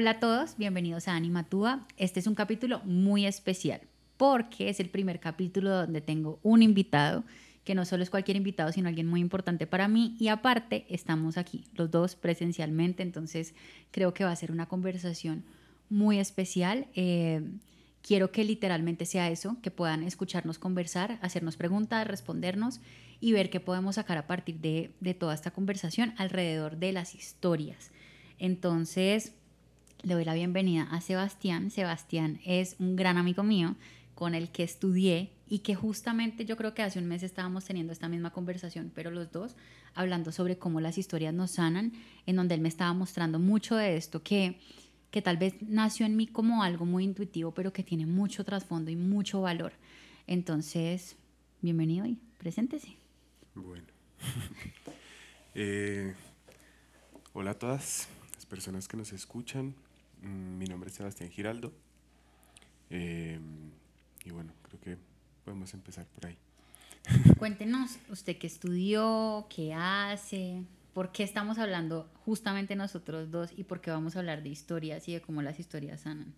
[0.00, 1.84] Hola a todos, bienvenidos a Animatúa.
[1.96, 3.80] Este es un capítulo muy especial
[4.16, 7.24] porque es el primer capítulo donde tengo un invitado
[7.64, 10.14] que no solo es cualquier invitado, sino alguien muy importante para mí.
[10.20, 13.56] Y aparte, estamos aquí, los dos presencialmente, entonces
[13.90, 15.42] creo que va a ser una conversación
[15.90, 16.86] muy especial.
[16.94, 17.42] Eh,
[18.00, 22.80] quiero que literalmente sea eso, que puedan escucharnos conversar, hacernos preguntas, respondernos
[23.20, 27.16] y ver qué podemos sacar a partir de, de toda esta conversación alrededor de las
[27.16, 27.90] historias.
[28.38, 29.32] Entonces,
[30.02, 31.70] le doy la bienvenida a Sebastián.
[31.70, 33.76] Sebastián es un gran amigo mío
[34.14, 37.92] con el que estudié y que justamente yo creo que hace un mes estábamos teniendo
[37.92, 39.56] esta misma conversación, pero los dos
[39.94, 41.92] hablando sobre cómo las historias nos sanan,
[42.26, 44.60] en donde él me estaba mostrando mucho de esto que,
[45.10, 48.90] que tal vez nació en mí como algo muy intuitivo, pero que tiene mucho trasfondo
[48.90, 49.72] y mucho valor.
[50.26, 51.16] Entonces,
[51.60, 52.96] bienvenido y preséntese.
[53.54, 53.86] Bueno.
[55.60, 56.14] Eh,
[57.32, 59.74] hola a todas las personas que nos escuchan.
[60.22, 61.72] Mi nombre es Sebastián Giraldo.
[62.90, 63.38] Eh,
[64.24, 64.96] y bueno, creo que
[65.44, 66.38] podemos empezar por ahí.
[67.38, 73.80] Cuéntenos, usted qué estudió, qué hace, por qué estamos hablando justamente nosotros dos y por
[73.80, 76.34] qué vamos a hablar de historias y de cómo las historias sanan.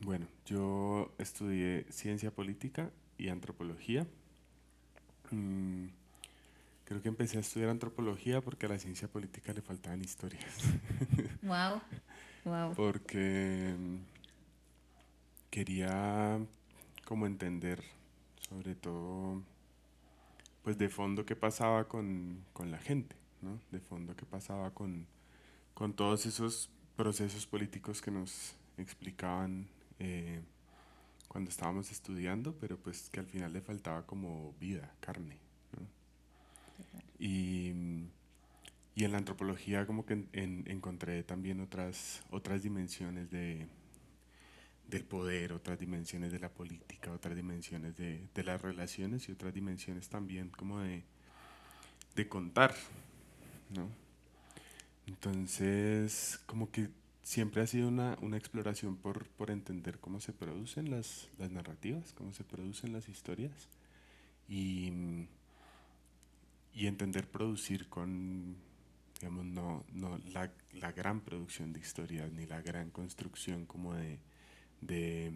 [0.00, 4.06] Bueno, yo estudié ciencia política y antropología.
[5.30, 5.88] Mm,
[6.90, 10.56] creo que empecé a estudiar antropología porque a la ciencia política le faltaban historias.
[11.42, 11.80] Wow,
[12.44, 12.74] wow.
[12.74, 13.76] Porque
[15.50, 16.40] quería
[17.04, 17.80] como entender
[18.40, 19.40] sobre todo
[20.62, 23.60] pues de fondo qué pasaba con, con la gente, ¿no?
[23.70, 25.06] de fondo qué pasaba con,
[25.74, 29.68] con, todos esos procesos políticos que nos explicaban
[30.00, 30.42] eh,
[31.28, 35.49] cuando estábamos estudiando, pero pues que al final le faltaba como vida, carne.
[37.18, 37.72] Y,
[38.94, 43.66] y, en la antropología como que en, encontré también otras, otras dimensiones de,
[44.88, 49.54] del poder, otras dimensiones de la política, otras dimensiones de, de las relaciones y otras
[49.54, 51.04] dimensiones también como de,
[52.16, 52.74] de contar,
[53.74, 53.88] ¿no?
[55.06, 56.88] Entonces, como que
[57.22, 62.12] siempre ha sido una, una exploración por, por, entender cómo se producen las, las, narrativas,
[62.12, 63.68] cómo se producen las historias
[64.48, 64.92] y,
[66.74, 68.56] y entender producir con,
[69.20, 74.18] digamos, no, no la, la gran producción de historias ni la gran construcción como de
[74.80, 75.32] de,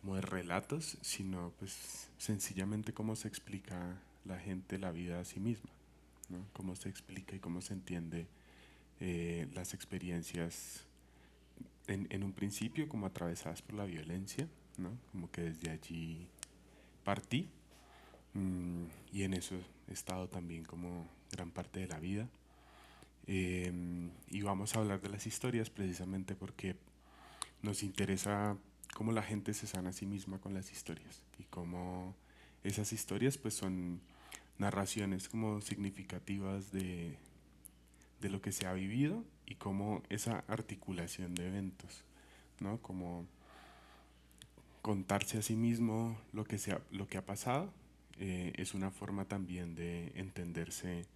[0.00, 5.40] como de relatos, sino pues sencillamente cómo se explica la gente la vida a sí
[5.40, 5.70] misma,
[6.28, 6.44] ¿no?
[6.52, 8.26] cómo se explica y cómo se entiende
[9.00, 10.84] eh, las experiencias
[11.86, 14.90] en, en, un principio como atravesadas por la violencia, ¿no?
[15.12, 16.26] como que desde allí
[17.04, 17.48] partí
[18.34, 19.56] mmm, y en eso
[19.90, 22.28] estado también como gran parte de la vida.
[23.26, 26.76] Eh, y vamos a hablar de las historias precisamente porque
[27.62, 28.56] nos interesa
[28.94, 32.14] cómo la gente se sana a sí misma con las historias y cómo
[32.64, 34.00] esas historias pues son
[34.56, 37.16] narraciones como significativas de,
[38.20, 42.04] de lo que se ha vivido y cómo esa articulación de eventos,
[42.60, 42.80] ¿no?
[42.80, 43.26] Como
[44.82, 47.72] contarse a sí mismo lo que, se ha, lo que ha pasado
[48.20, 51.06] eh, es una forma también de entenderse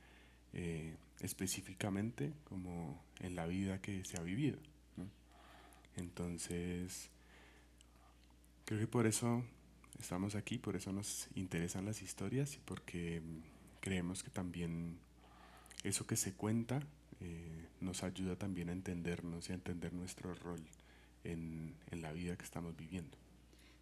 [0.53, 4.59] eh, específicamente como en la vida que se ha vivido.
[5.97, 7.11] Entonces,
[8.65, 9.45] creo que por eso
[9.99, 13.21] estamos aquí, por eso nos interesan las historias y porque
[13.81, 14.99] creemos que también
[15.85, 16.81] eso que se cuenta
[17.21, 20.63] eh, nos ayuda también a entendernos y a entender nuestro rol
[21.25, 23.17] en, en la vida que estamos viviendo.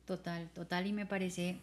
[0.06, 1.58] Total, total, y me parece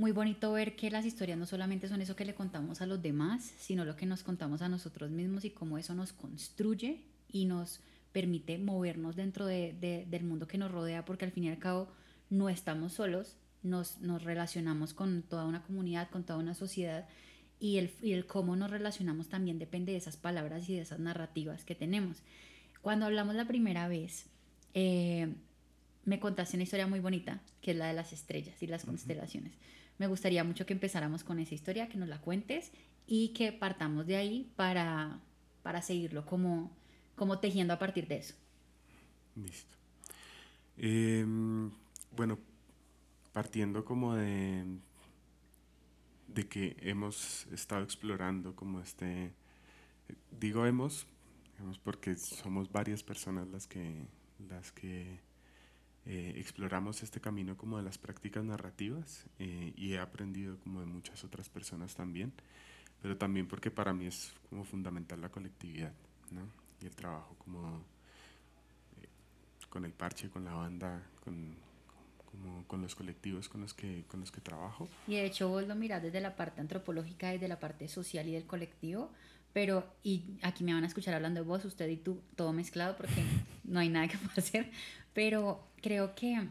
[0.00, 3.02] muy bonito ver que las historias no solamente son eso que le contamos a los
[3.02, 7.44] demás, sino lo que nos contamos a nosotros mismos y cómo eso nos construye y
[7.44, 11.50] nos permite movernos dentro de, de, del mundo que nos rodea, porque al fin y
[11.50, 11.92] al cabo
[12.30, 17.06] no estamos solos, nos, nos relacionamos con toda una comunidad, con toda una sociedad,
[17.60, 20.98] y el, y el cómo nos relacionamos también depende de esas palabras y de esas
[20.98, 22.22] narrativas que tenemos.
[22.80, 24.24] Cuando hablamos la primera vez,
[24.72, 25.28] eh,
[26.06, 28.86] me contaste una historia muy bonita, que es la de las estrellas y las uh
[28.86, 28.90] -huh.
[28.90, 29.52] constelaciones.
[30.00, 32.72] Me gustaría mucho que empezáramos con esa historia, que nos la cuentes
[33.06, 35.20] y que partamos de ahí para,
[35.62, 36.74] para seguirlo como,
[37.16, 38.34] como tejiendo a partir de eso.
[39.36, 39.76] Listo.
[40.78, 41.22] Eh,
[42.16, 42.38] bueno,
[43.34, 44.64] partiendo como de,
[46.28, 49.34] de que hemos estado explorando como este,
[50.30, 51.06] digo hemos,
[51.58, 54.06] hemos porque somos varias personas las que,
[54.48, 55.20] las que
[56.12, 60.86] eh, exploramos este camino como de las prácticas narrativas eh, y he aprendido como de
[60.86, 62.32] muchas otras personas también,
[63.00, 65.92] pero también porque para mí es como fundamental la colectividad,
[66.32, 66.48] ¿no?
[66.82, 67.84] y el trabajo como
[69.00, 69.06] eh,
[69.68, 71.54] con el parche, con la banda, con,
[72.66, 74.88] con los colectivos con los que con los que trabajo.
[75.06, 78.32] Y de hecho vos lo mirás desde la parte antropológica, desde la parte social y
[78.32, 79.12] del colectivo,
[79.52, 82.96] pero y aquí me van a escuchar hablando de vos, usted y tú, todo mezclado
[82.96, 83.22] porque
[83.70, 84.70] no hay nada que pueda hacer,
[85.14, 86.48] pero creo que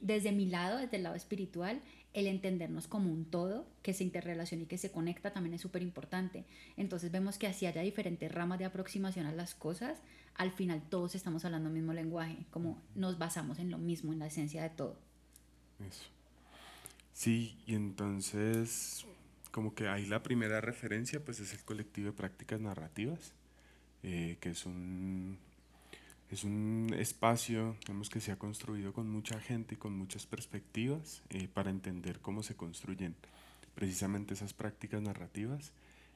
[0.00, 1.80] desde mi lado, desde el lado espiritual,
[2.12, 5.82] el entendernos como un todo que se interrelaciona y que se conecta también es súper
[5.82, 6.44] importante.
[6.76, 9.98] Entonces vemos que así haya diferentes ramas de aproximación a las cosas,
[10.34, 14.18] al final todos estamos hablando el mismo lenguaje, como nos basamos en lo mismo, en
[14.18, 14.96] la esencia de todo.
[15.86, 16.04] Eso.
[17.12, 19.04] Sí, y entonces
[19.50, 23.34] como que ahí la primera referencia pues es el colectivo de prácticas narrativas,
[24.02, 25.38] eh, que es un
[26.30, 27.76] es un espacio
[28.10, 32.44] que se ha construido con mucha gente y con muchas perspectivas eh, para entender cómo
[32.44, 33.16] se construyen
[33.74, 35.72] precisamente esas prácticas narrativas.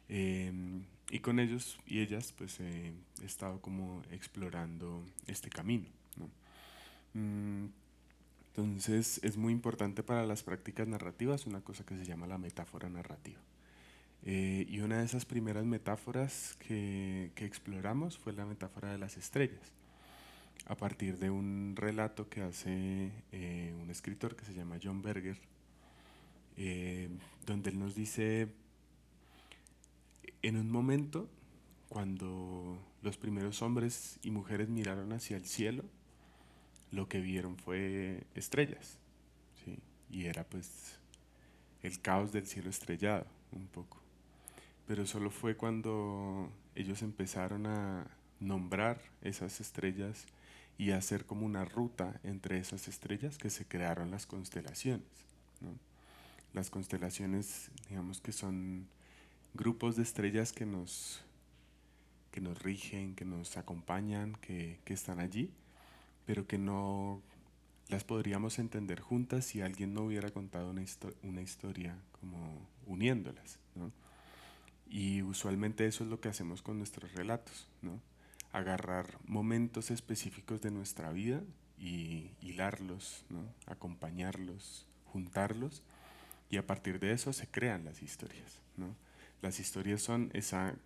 [0.08, 2.92] Em, y con ellos y ellas pues he
[3.24, 5.88] estado como explorando este camino.
[7.14, 7.66] Mm,
[8.48, 12.88] entonces es muy importante para las prácticas narrativas una cosa que se llama la metáfora
[12.88, 13.40] narrativa.
[14.22, 19.16] Eh, y una de esas primeras metáforas que, que exploramos fue la metáfora de las
[19.16, 19.72] estrellas
[20.66, 25.38] a partir de un relato que hace eh, un escritor que se llama John Berger,
[26.56, 27.08] eh,
[27.44, 28.48] donde él nos dice,
[30.42, 31.28] en un momento,
[31.88, 35.84] cuando los primeros hombres y mujeres miraron hacia el cielo,
[36.90, 38.98] lo que vieron fue estrellas,
[40.10, 40.98] y era pues
[41.82, 44.00] el caos del cielo estrellado, un poco.
[44.86, 48.06] Pero solo fue cuando ellos empezaron a
[48.40, 50.26] nombrar esas estrellas
[50.76, 55.06] y hacer como una ruta entre esas estrellas que se crearon las constelaciones.
[56.52, 58.86] Las constelaciones, digamos que son
[59.54, 61.20] grupos de estrellas que nos,
[62.32, 65.50] que nos rigen, que nos acompañan, que, que están allí,
[66.26, 67.22] pero que no
[67.88, 73.58] las podríamos entender juntas si alguien no hubiera contado una, historia como uniéndolas.
[74.88, 77.66] Y usualmente eso es lo que hacemos con nuestros relatos.
[77.82, 78.00] ¿no?
[78.54, 81.42] Agarrar momentos específicos de nuestra vida
[81.76, 83.24] y hilarlos,
[83.66, 85.82] acompañarlos, juntarlos
[86.48, 88.60] y a partir de eso se crean las historias.
[89.42, 90.76] Las historias son esa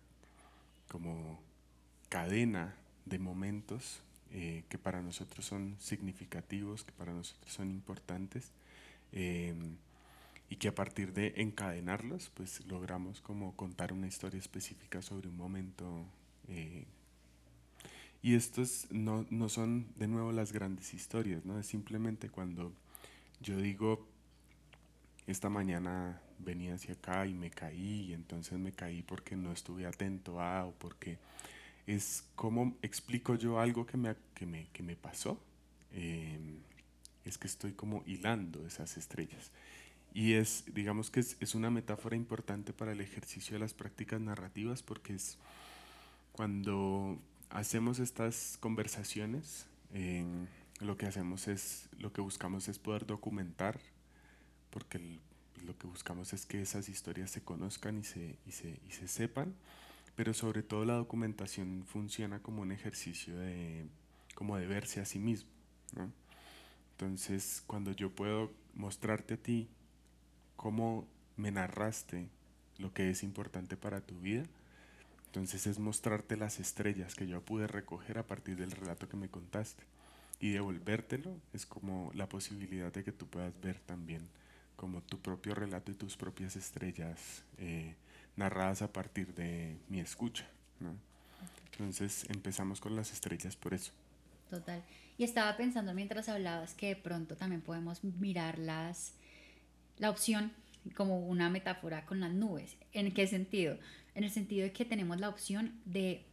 [0.87, 1.39] como
[2.09, 2.73] cadena
[3.05, 4.01] de momentos
[4.31, 8.51] eh, que para nosotros son significativos, que para nosotros son importantes
[9.11, 9.77] em,
[10.49, 15.37] y que a partir de encadenarlos pues logramos como contar una historia específica sobre un
[15.37, 16.03] momento
[16.47, 16.87] eh,
[18.21, 21.59] y estos no, no, son de nuevo las grandes historias, ¿no?
[21.59, 22.73] Es simplemente cuando
[23.41, 24.05] yo digo,
[25.25, 29.85] esta mañana venía hacia acá y me caí, y entonces me caí porque no estuve
[29.85, 31.17] atento a, o porque
[31.87, 35.39] es como explico yo algo que me, que me, que me pasó.
[35.93, 36.59] Em,
[37.25, 39.51] es que estoy como hilando esas estrellas.
[40.13, 44.19] Y es, digamos que es, es, una metáfora importante para el ejercicio de las prácticas
[44.19, 45.37] narrativas porque es
[46.31, 47.19] cuando
[47.49, 49.67] hacemos estas conversaciones,
[50.79, 53.79] lo que hacemos es, lo que buscamos es poder documentar,
[54.69, 55.19] porque
[55.65, 59.07] lo que buscamos es que esas historias se conozcan y se, y se, y se
[59.07, 59.55] sepan,
[60.15, 63.87] pero sobre todo la documentación funciona como un ejercicio de,
[64.35, 65.49] como de verse a sí mismo.
[66.91, 69.69] Entonces, cuando yo puedo mostrarte a ti
[70.55, 72.29] cómo me narraste
[72.77, 74.43] lo que es importante para tu vida,
[75.29, 79.29] entonces es mostrarte las estrellas que yo pude recoger a partir del relato que me
[79.29, 79.83] contaste.
[80.39, 84.27] Y devolvértelo es como la posibilidad de que tú puedas ver también
[84.75, 87.93] como tu propio relato y tus propias estrellas eh,
[88.37, 90.47] narradas a partir de mi escucha.
[91.73, 93.91] Entonces empezamos con las estrellas por eso.
[94.49, 94.83] Total.
[95.19, 99.13] Y estaba pensando mientras hablabas que de pronto también podemos mirar las,
[99.99, 100.53] la opción
[100.95, 102.77] como una metáfora con las nubes.
[102.93, 103.77] ¿En qué sentido?
[104.19, 106.25] En el sentido de que tenemos la opción de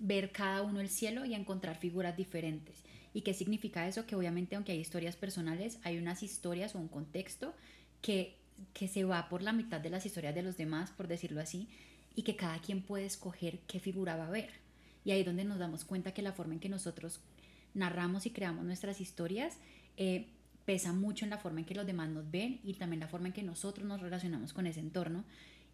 [0.00, 2.82] ver cada uno el cielo y encontrar figuras diferentes.
[3.14, 4.04] ¿Y qué significa eso?
[4.04, 7.54] Que obviamente aunque hay historias personales, hay unas historias o un contexto
[8.02, 8.36] que,
[8.72, 11.68] que se va por la mitad de las historias de los demás, por decirlo así,
[12.16, 14.50] y que cada quien puede escoger qué figura va a ver.
[15.04, 17.20] Y ahí es donde nos damos cuenta que la forma en que nosotros
[17.74, 19.56] narramos y creamos nuestras historias
[19.96, 20.26] eh,
[20.64, 23.28] pesa mucho en la forma en que los demás nos ven y también la forma
[23.28, 25.24] en que nosotros nos relacionamos con ese entorno.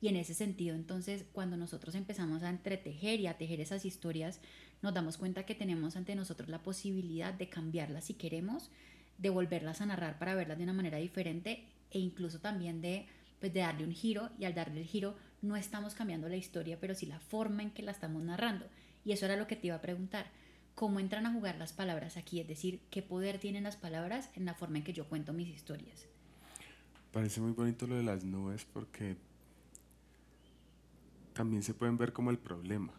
[0.00, 4.41] Y en ese sentido, entonces, cuando nosotros empezamos a entretejer y a tejer esas historias,
[4.83, 8.71] nos damos cuenta que tenemos ante nosotros la posibilidad de cambiarlas si queremos,
[9.19, 13.07] de volverlas a narrar para verlas de una manera diferente e incluso también de,
[13.41, 16.79] pues, de darle un giro y al darle el giro no estamos cambiando la historia,
[16.79, 18.67] pero sí la forma en que la estamos narrando.
[19.05, 20.26] Y eso era lo que te iba a preguntar.
[20.75, 22.41] ¿Cómo entran a jugar las palabras aquí?
[22.41, 25.49] Es decir, ¿qué poder tienen las palabras en la forma en que yo cuento mis
[25.49, 26.07] historias?
[27.12, 29.17] Parece muy bonito lo de las nubes porque
[31.37, 32.93] también se pueden ver como el problema,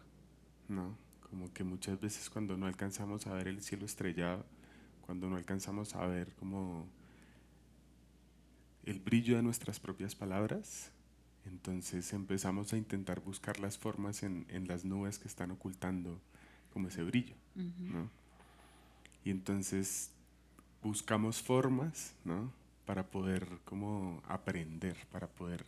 [0.68, 0.96] ¿no?
[1.28, 4.46] Como que muchas veces cuando no alcanzamos a ver el cielo estrellado,
[5.04, 6.86] cuando no alcanzamos a ver como
[8.84, 10.92] el brillo de nuestras propias palabras,
[11.46, 16.20] entonces empezamos a intentar buscar las formas en, en las nubes que están ocultando
[16.72, 18.08] como ese brillo, ¿no?
[19.24, 20.12] Y entonces
[20.80, 22.52] buscamos formas, ¿no?
[22.86, 25.66] Para poder como aprender, para poder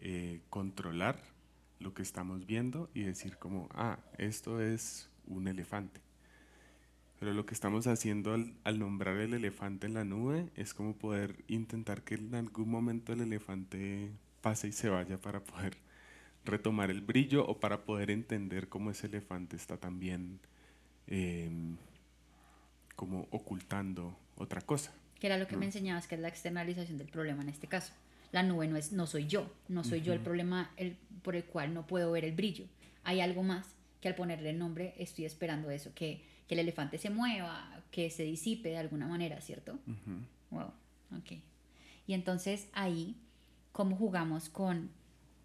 [0.00, 1.32] eh, controlar
[1.82, 6.00] lo que estamos viendo y decir como, ah, esto es un elefante.
[7.18, 11.44] Pero lo que estamos haciendo al, nombrar el elefante en la nube es como poder
[11.46, 14.10] intentar que en algún momento el elefante
[14.40, 15.76] pase y se vaya para poder
[16.44, 20.40] retomar el brillo o para poder entender cómo ese elefante está también
[21.06, 21.76] em,
[22.96, 24.92] como ocultando otra cosa.
[25.20, 27.92] Que era lo que me enseñabas, que es la externalización del problema en este caso
[28.32, 31.44] la nube no, es, no soy yo, no soy yo el problema el, por el
[31.44, 32.64] cual no puedo ver el brillo.
[33.04, 33.66] Hay algo más
[34.00, 38.10] que al ponerle el nombre estoy esperando eso, que, que el elefante se mueva, que
[38.10, 39.78] se disipe de alguna manera, ¿cierto?
[40.50, 40.72] Wow,
[41.16, 41.32] ok.
[42.06, 43.16] Y entonces ahí,
[43.70, 44.90] ¿cómo jugamos con,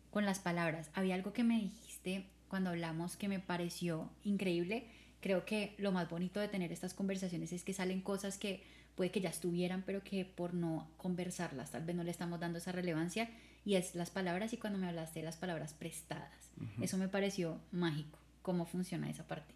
[0.10, 0.90] con las palabras?
[0.94, 4.88] Había algo que me dijiste cuando hablamos que me pareció increíble.
[5.20, 8.64] Creo que lo más bonito de tener estas conversaciones es que salen cosas que
[8.98, 12.58] puede que ya estuvieran, pero que por no conversarlas tal vez no le estamos dando
[12.58, 13.30] esa relevancia,
[13.64, 16.52] y es las palabras, y cuando me hablaste de las palabras prestadas,
[16.82, 19.54] eso me pareció mágico, cómo funciona esa parte.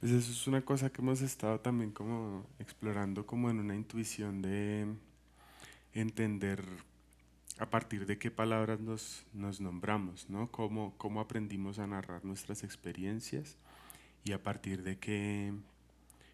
[0.00, 4.42] Pues eso es una cosa que hemos estado también como explorando como en una intuición
[4.42, 4.86] de
[5.94, 6.64] entender
[7.58, 10.50] a partir de qué palabras nos, nos nombramos, ¿no?
[10.50, 13.56] Cómo, cómo aprendimos a narrar nuestras experiencias
[14.24, 15.52] y a partir de qué,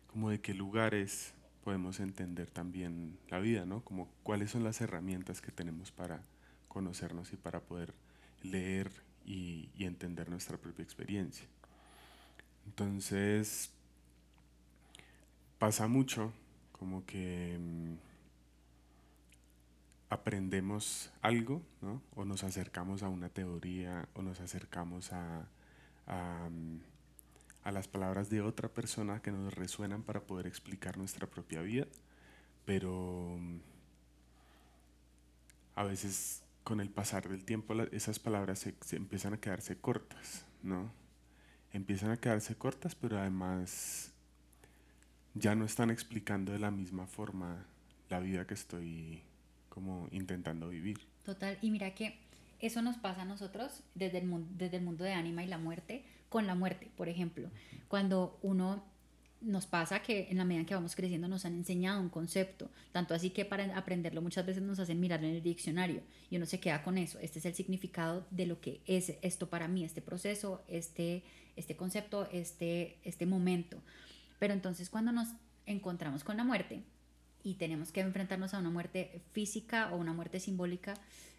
[0.06, 1.34] como de qué lugares
[1.66, 3.82] podemos entender también la vida, ¿no?
[3.82, 6.22] Como cuáles son las herramientas que tenemos para
[6.68, 7.92] conocernos y para poder
[8.40, 8.88] leer
[9.24, 11.44] y, entender nuestra propia experiencia.
[12.66, 13.72] Entonces,
[15.58, 16.32] pasa mucho
[16.70, 17.94] como que mm,
[20.08, 22.00] aprendemos algo, ¿no?
[22.14, 25.48] O nos acercamos a una teoría, o nos acercamos a,
[26.48, 26.76] mm,
[27.66, 31.88] a las palabras de otra persona que nos resuenan para poder explicar nuestra propia vida,
[32.64, 33.58] pero mm,
[35.74, 40.92] a veces con el pasar del tiempo esas palabras se, empiezan a quedarse cortas, ¿no?
[41.72, 44.12] Empiezan a quedarse cortas, pero además
[45.34, 47.66] ya no están explicando de la misma forma
[48.10, 49.22] la vida que estoy
[49.68, 51.00] como intentando vivir.
[51.24, 52.16] Total, y mira que
[52.60, 56.04] eso nos pasa a nosotros desde el, desde el mundo de ánima y la muerte,
[56.36, 57.48] con la muerte, por ejemplo.
[57.88, 58.84] Cuando uno
[59.40, 63.14] nos pasa que en la medida que vamos creciendo nos han enseñado un concepto, tanto
[63.14, 66.60] así que para aprenderlo muchas veces nos hacen mirar en el diccionario y uno se
[66.60, 67.18] queda con eso.
[67.20, 71.22] Este es el significado de lo que es esto para mí, este proceso, este,
[71.56, 73.78] este concepto, este, este momento.
[74.38, 75.28] Pero entonces cuando nos
[75.64, 76.82] encontramos con la muerte
[77.44, 80.92] y tenemos que enfrentarnos a una muerte física o una muerte simbólica,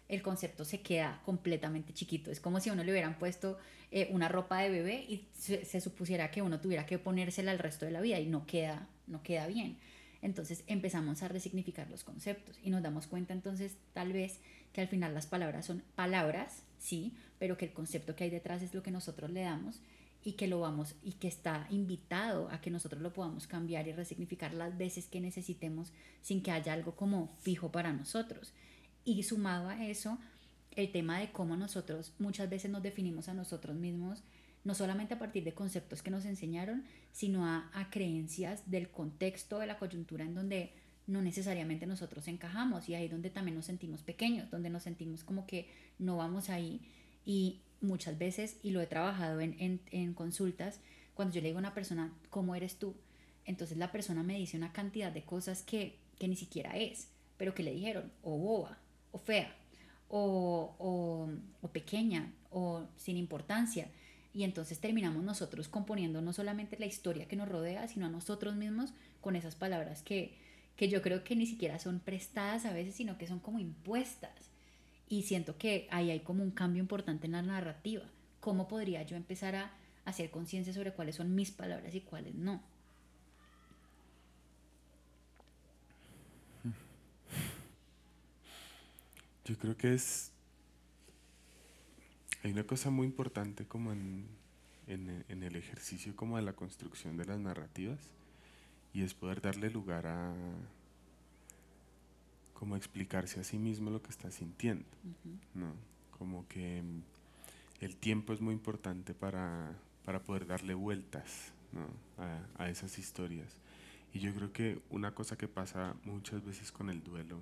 [0.08, 2.30] el concepto se queda completamente chiquito.
[2.30, 3.58] Es como si a uno le hubieran puesto
[3.90, 7.84] eh, una ropa de bebé y se, supusiera que uno tuviera que ponérsela el resto
[7.84, 9.78] de la vida y no queda, no queda bien.
[10.20, 14.40] Entonces empezamos a resignificar los conceptos y nos damos cuenta entonces tal vez
[14.72, 18.62] que al final las palabras son palabras, sí, pero que el concepto que hay detrás
[18.62, 19.80] es lo que nosotros le damos
[20.24, 23.92] y que lo vamos y que está invitado a que nosotros lo podamos cambiar y
[23.92, 28.52] resignificar las veces que necesitemos sin que haya algo como fijo para nosotros.
[29.08, 30.18] Y sumado a eso,
[30.76, 34.22] el tema de cómo nosotros muchas veces nos definimos a nosotros mismos,
[34.64, 39.66] no solamente a partir de conceptos que nos enseñaron, sino a, creencias del contexto, de
[39.66, 40.72] la coyuntura en donde
[41.06, 45.46] no necesariamente nosotros encajamos y ahí donde también nos sentimos pequeños, donde nos sentimos como
[45.46, 46.82] que no vamos ahí
[47.24, 50.80] y muchas veces, y lo he trabajado en, en consultas,
[51.14, 52.94] cuando yo le digo a una persona, ¿cómo eres tú?
[53.46, 57.54] Entonces la persona me dice una cantidad de cosas que, que ni siquiera es, pero
[57.54, 58.78] que le dijeron, o boba,
[59.12, 59.54] o fea,
[60.08, 60.74] o,
[61.62, 63.88] o, pequeña, o sin importancia.
[64.34, 68.56] Y entonces terminamos nosotros componiendo no solamente la historia que nos rodea, sino a nosotros
[68.56, 70.36] mismos con esas palabras que,
[70.76, 74.50] que yo creo que ni siquiera son prestadas a veces, sino que son como impuestas.
[75.08, 78.04] Y siento que ahí hay como un cambio importante en la narrativa.
[78.40, 79.72] ¿Cómo podría yo empezar a
[80.04, 82.62] hacer conciencia sobre cuáles son mis palabras y cuáles no?
[89.48, 90.30] Yo creo que es
[92.42, 94.26] hay una cosa muy importante como en,
[94.86, 97.98] en, el ejercicio como de la construcción de las narrativas
[98.92, 100.34] y es poder darle lugar a
[102.52, 104.84] como explicarse a sí mismo lo que está sintiendo,
[105.54, 105.72] ¿no?
[106.18, 106.82] Como que
[107.80, 109.72] el tiempo es muy importante para,
[110.04, 111.52] para poder darle vueltas
[112.18, 113.56] a, a, esas historias.
[114.12, 117.40] Y yo creo que una cosa que pasa muchas veces con el duelo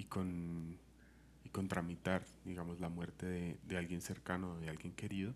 [0.00, 0.78] y con,
[1.44, 5.34] y con tramitar, digamos, la muerte de, de alguien cercano, de alguien querido,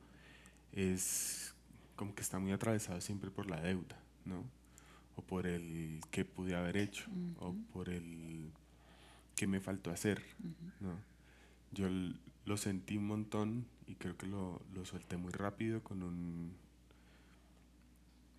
[0.73, 1.55] es
[1.97, 4.43] como que está muy atravesado siempre por la deuda, ¿no?
[5.17, 7.05] O por el que pude haber hecho,
[7.41, 8.51] o por el
[9.37, 10.23] que me faltó hacer,
[10.81, 10.99] ¿no?
[11.73, 11.89] Yo
[12.47, 16.53] lo sentí un montón y creo que lo, lo solté muy rápido con un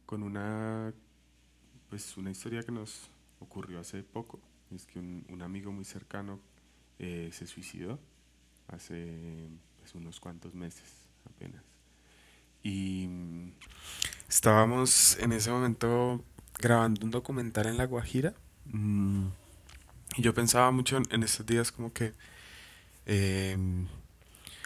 [0.05, 0.93] con una
[1.89, 4.39] pues una historia que nos ocurrió hace poco
[4.73, 6.39] es que un, amigo muy cercano
[6.99, 7.99] eh, se suicidó
[8.67, 11.63] hace pues, unos cuantos meses apenas
[12.63, 13.51] y mm,
[14.27, 16.23] estábamos en ese momento
[16.59, 18.33] grabando un documental en La Guajira
[18.65, 19.27] mm,
[20.17, 22.13] y yo pensaba mucho en, estos días como que
[23.05, 23.87] em,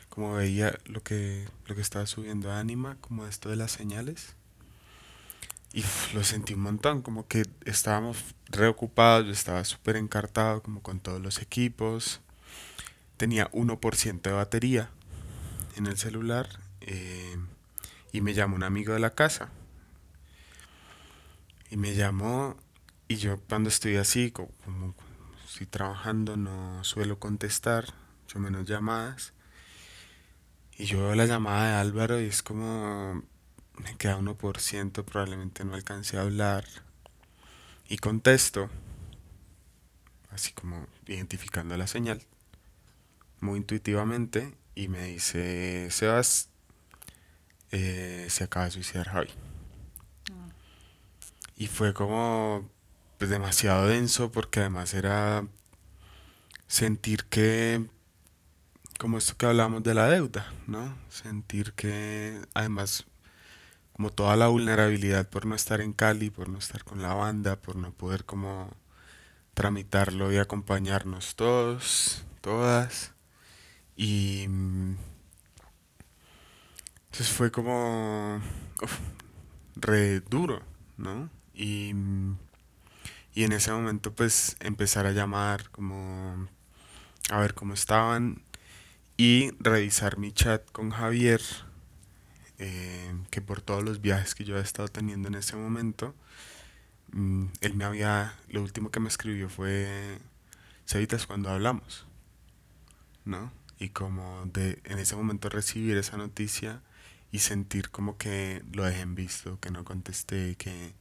[0.09, 4.35] como veía lo que, lo que estaba subiendo Anima, como esto de las señales.
[5.73, 5.83] Y
[6.13, 11.21] lo sentí un montón, como que estábamos reocupados, yo estaba súper encartado como con todos
[11.21, 12.21] los equipos.
[13.17, 14.89] Tenía 1% de batería
[15.75, 16.47] en el celular
[16.81, 17.37] eh,
[18.11, 19.49] y me llamó un amigo de la casa.
[21.69, 22.57] Y me llamó
[23.07, 24.95] y yo cuando estoy así, como, como
[25.47, 27.85] estoy trabajando, no suelo contestar,
[28.21, 29.33] mucho menos llamadas.
[30.77, 33.23] Y yo veo la llamada de Álvaro y es como,
[33.83, 36.65] me queda 1%, probablemente no alcancé a hablar.
[37.87, 38.69] Y contesto,
[40.29, 42.21] así como identificando la señal,
[43.41, 46.49] muy intuitivamente, y me dice, Sebas,
[47.71, 49.29] eh, se acaba de suicidar Javi.
[50.31, 50.49] Ah.
[51.55, 52.69] Y fue como
[53.17, 55.45] pues, demasiado denso porque además era
[56.67, 57.85] sentir que
[58.99, 60.97] como esto que hablamos de la deuda, ¿no?
[61.09, 63.05] Sentir que además
[63.99, 67.57] como toda la vulnerabilidad por no estar en Cali, por no estar con la banda,
[67.57, 68.71] por no poder como
[69.53, 73.11] tramitarlo y acompañarnos todos, todas.
[73.97, 74.43] Y
[77.07, 78.39] entonces fue como
[79.75, 80.61] re duro,
[80.95, 81.29] ¿no?
[81.53, 81.93] Y,
[83.33, 86.47] y en ese momento pues empezar a llamar como
[87.29, 88.43] a ver cómo estaban
[89.17, 91.41] y revisar mi chat con Javier,
[92.59, 96.15] eh, que por todos los viajes que yo he estado teniendo en ese momento,
[97.13, 100.19] mm, él me había, lo último que me escribió fue,
[100.85, 102.05] Cevitas, cuando hablamos,
[103.25, 103.51] ¿no?
[103.79, 106.81] Y como de en ese momento recibir esa noticia
[107.31, 110.93] y sentir como que lo dejé en visto, que no contesté, que,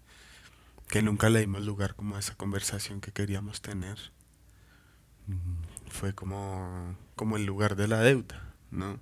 [0.88, 3.98] que nunca le dimos lugar como a esa conversación que queríamos tener
[5.90, 9.00] fue como, como el lugar de la deuda, ¿no?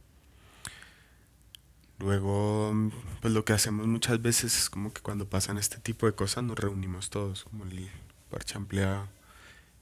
[1.98, 2.74] Luego,
[3.20, 6.44] pues lo que hacemos muchas veces es como que cuando pasan este tipo de cosas
[6.44, 7.88] nos reunimos todos, como el
[8.30, 9.08] parche ampliado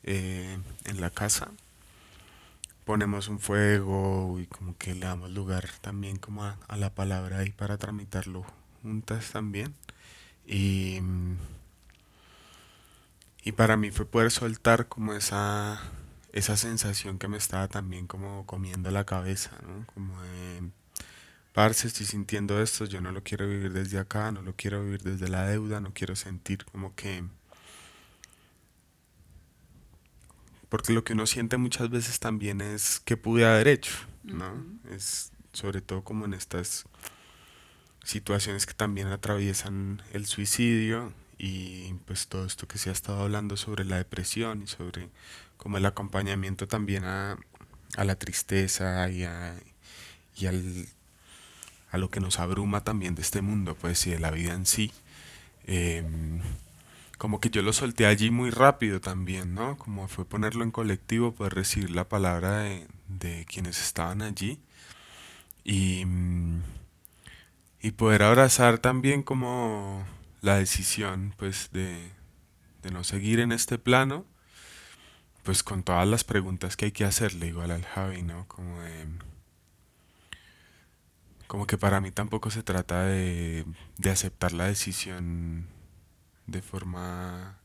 [0.04, 1.50] eh, en la casa.
[2.84, 7.50] Ponemos un fuego y como que le damos lugar también como a, la palabra ahí
[7.50, 8.44] para tramitarlo
[8.82, 9.74] juntas también.
[10.46, 11.00] Y,
[13.42, 15.80] y para mí fue poder soltar como esa
[16.34, 19.86] esa sensación que me estaba también como comiendo la cabeza, ¿no?
[19.94, 20.20] Como
[21.54, 25.02] parce, estoy sintiendo esto, yo no lo quiero vivir desde acá, no lo quiero vivir
[25.02, 27.24] desde la deuda, no quiero sentir como que...
[30.68, 33.92] Porque lo que uno siente muchas veces también es que pude haber hecho,
[34.24, 34.64] ¿no?
[34.90, 36.86] Es sobre todo como en estas
[38.02, 43.56] situaciones que también atraviesan el suicidio y pues todo esto que se ha estado hablando
[43.56, 45.08] sobre la depresión y sobre
[45.56, 47.38] como el acompañamiento también a,
[47.96, 49.54] la tristeza y, a,
[50.36, 50.88] y al,
[51.94, 54.66] a lo que nos abruma también de este mundo, pues y de la vida en
[54.66, 54.92] sí.
[55.64, 56.40] Em,
[57.18, 59.78] como que yo lo solté allí muy rápido también, ¿no?
[59.78, 64.58] Como fue ponerlo en colectivo, poder recibir la palabra de, de quienes estaban allí
[65.62, 66.04] y,
[67.80, 70.04] y poder abrazar también como
[70.42, 72.10] la decisión, pues, de,
[72.82, 74.26] de no seguir en este plano
[75.44, 78.48] pues con todas las preguntas que hay que hacerle igual al Javi, ¿no?
[78.48, 79.06] Como de,
[81.46, 83.64] como que para mí tampoco se trata de,
[83.98, 85.68] de aceptar la decisión
[86.46, 87.58] de forma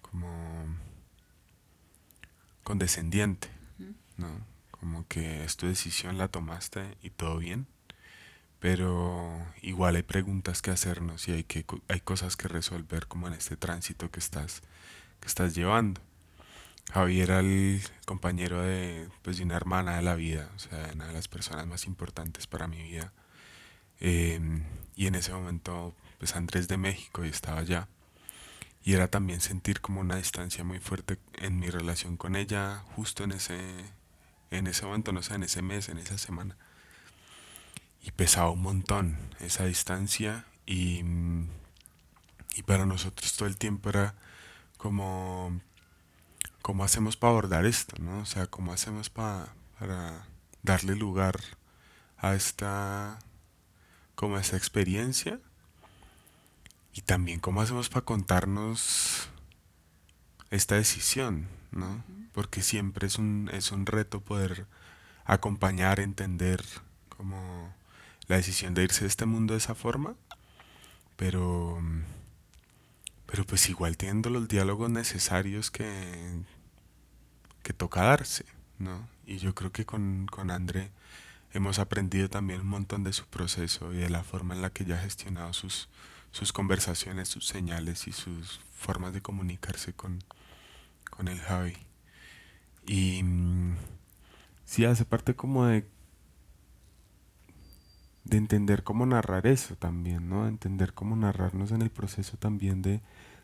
[0.00, 0.66] como
[2.62, 3.48] condescendiente,
[4.16, 4.28] ¿no?
[4.70, 7.66] como que es tu decisión, la tomaste y todo bien,
[8.58, 13.34] pero igual hay preguntas que hacernos y hay, que, hay cosas que resolver como en
[13.34, 14.62] este tránsito que estás,
[15.20, 16.00] que estás llevando.
[16.90, 21.06] Javier era el compañero de, pues, de una hermana de la vida, o sea, una
[21.06, 23.12] de las personas más importantes para mi vida.
[24.00, 24.64] Em,
[24.96, 27.88] y en ese momento, pues Andrés de México y estaba allá.
[28.84, 33.24] Y era también sentir como una distancia muy fuerte en mi relación con ella, justo
[33.24, 33.58] en ese,
[34.50, 36.56] en ese momento, no sé, en ese mes, en esa semana.
[38.02, 41.02] Y pesaba un montón esa distancia y,
[42.56, 44.14] y para nosotros todo el tiempo era
[44.76, 45.60] como
[46.62, 47.96] ¿cómo hacemos para abordar esto?
[48.00, 48.20] ¿no?
[48.20, 49.54] O sea, ¿cómo hacemos para
[50.62, 51.40] darle lugar
[52.16, 53.18] a esta,
[54.14, 55.40] como esta experiencia?
[56.94, 59.28] Y también cómo hacemos para contarnos
[60.50, 62.04] esta decisión, ¿no?
[62.32, 64.66] Porque siempre es un, es un reto poder
[65.24, 66.62] acompañar, entender
[67.08, 67.74] como
[68.28, 70.14] la decisión de irse de este mundo de esa forma,
[71.16, 71.80] pero
[73.32, 75.90] pero pues igual teniendo los diálogos necesarios que,
[77.62, 78.44] que toca darse,
[78.78, 79.08] ¿no?
[79.24, 80.90] Y yo creo que con, con André
[81.54, 84.82] hemos aprendido también un montón de su proceso y de la forma en la que
[84.82, 85.88] ella ha gestionado sus,
[86.30, 90.22] sus conversaciones, sus señales y sus formas de comunicarse con,
[91.08, 91.78] con el Javi.
[92.84, 93.78] Y mm,
[94.66, 95.86] sí hace parte como de
[98.24, 100.46] de entender cómo narrar eso también, ¿no?
[100.46, 103.00] Entender cómo narrarnos en el proceso también de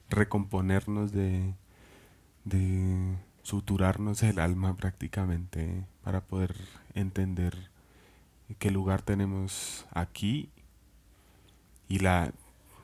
[0.08, 1.54] recomponernos, de,
[2.44, 6.54] de suturarnos el alma prácticamente para poder
[6.94, 7.70] entender
[8.58, 10.50] qué lugar tenemos aquí
[11.88, 12.32] y la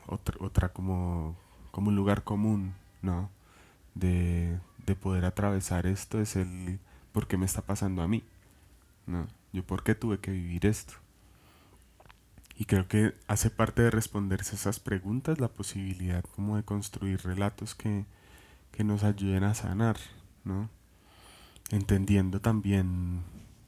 [0.07, 1.37] otra, otra como,
[1.71, 3.31] como un lugar común, ¿no?
[3.95, 6.81] De, de poder atravesar esto es el
[7.13, 8.25] por qué me está pasando a mí,
[9.07, 9.29] ¿no?
[9.53, 10.95] Yo por qué tuve que vivir esto.
[12.57, 17.75] Y creo que hace parte de responderse esas preguntas la posibilidad como de construir relatos
[17.75, 18.07] que,
[18.71, 19.97] que nos ayuden a sanar,
[20.45, 20.71] ¿no?
[21.71, 23.23] Entendiendo también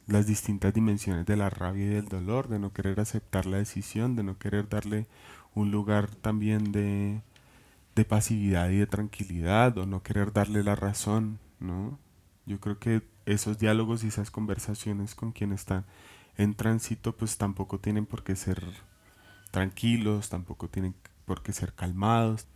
[0.06, 4.14] las distintas dimensiones de la rabia y del dolor, de no querer aceptar la decisión,
[4.14, 5.06] de no querer darle
[5.54, 7.22] un lugar también de,
[7.96, 11.98] de pasividad y de tranquilidad, o no querer darle la razón, ¿no?
[12.44, 15.84] Yo creo que esos diálogos y esas conversaciones con quien están
[16.38, 18.62] en tránsito pues tampoco tienen por qué ser
[19.50, 20.94] tranquilos, tampoco tienen
[21.24, 22.46] por qué ser calmados.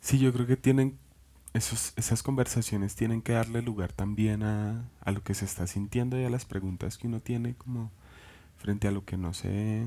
[0.00, 0.98] Sí, yo creo que tienen
[1.54, 6.20] esos, esas conversaciones tienen que darle lugar también a, a lo que se está sintiendo
[6.20, 7.90] y a las preguntas que uno tiene como
[8.58, 9.86] frente a lo que no se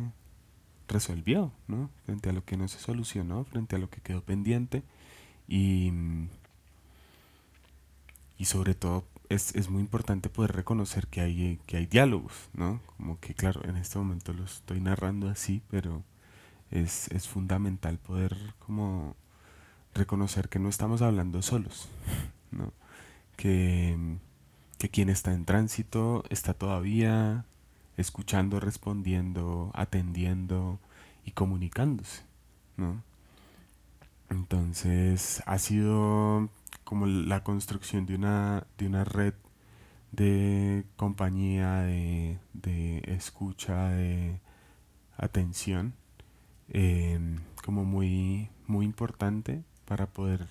[0.88, 1.90] resolvió, ¿no?
[2.06, 4.84] Frente a lo que no se solucionó, frente a lo que quedó pendiente
[5.48, 5.92] y,
[8.38, 12.82] y sobre todo es, es, muy importante poder reconocer que hay, que hay diálogos, ¿no?
[12.98, 16.04] Como que, claro, en este momento lo estoy narrando así, pero
[16.72, 19.16] es, es fundamental poder como
[19.94, 21.90] reconocer que no estamos hablando solos,
[22.52, 22.74] ¿no?
[23.36, 23.98] Que,
[24.78, 27.46] que quien está en tránsito está todavía
[27.98, 30.80] escuchando, respondiendo, atendiendo
[31.26, 32.24] y comunicándose,
[32.78, 33.04] ¿no?
[34.30, 36.50] Entonces ha sido
[36.84, 39.34] como la construcción de una, de una red
[40.12, 44.40] de compañía, de, de escucha, de
[45.18, 45.96] atención,
[46.70, 50.48] em, como muy, muy importante para poder,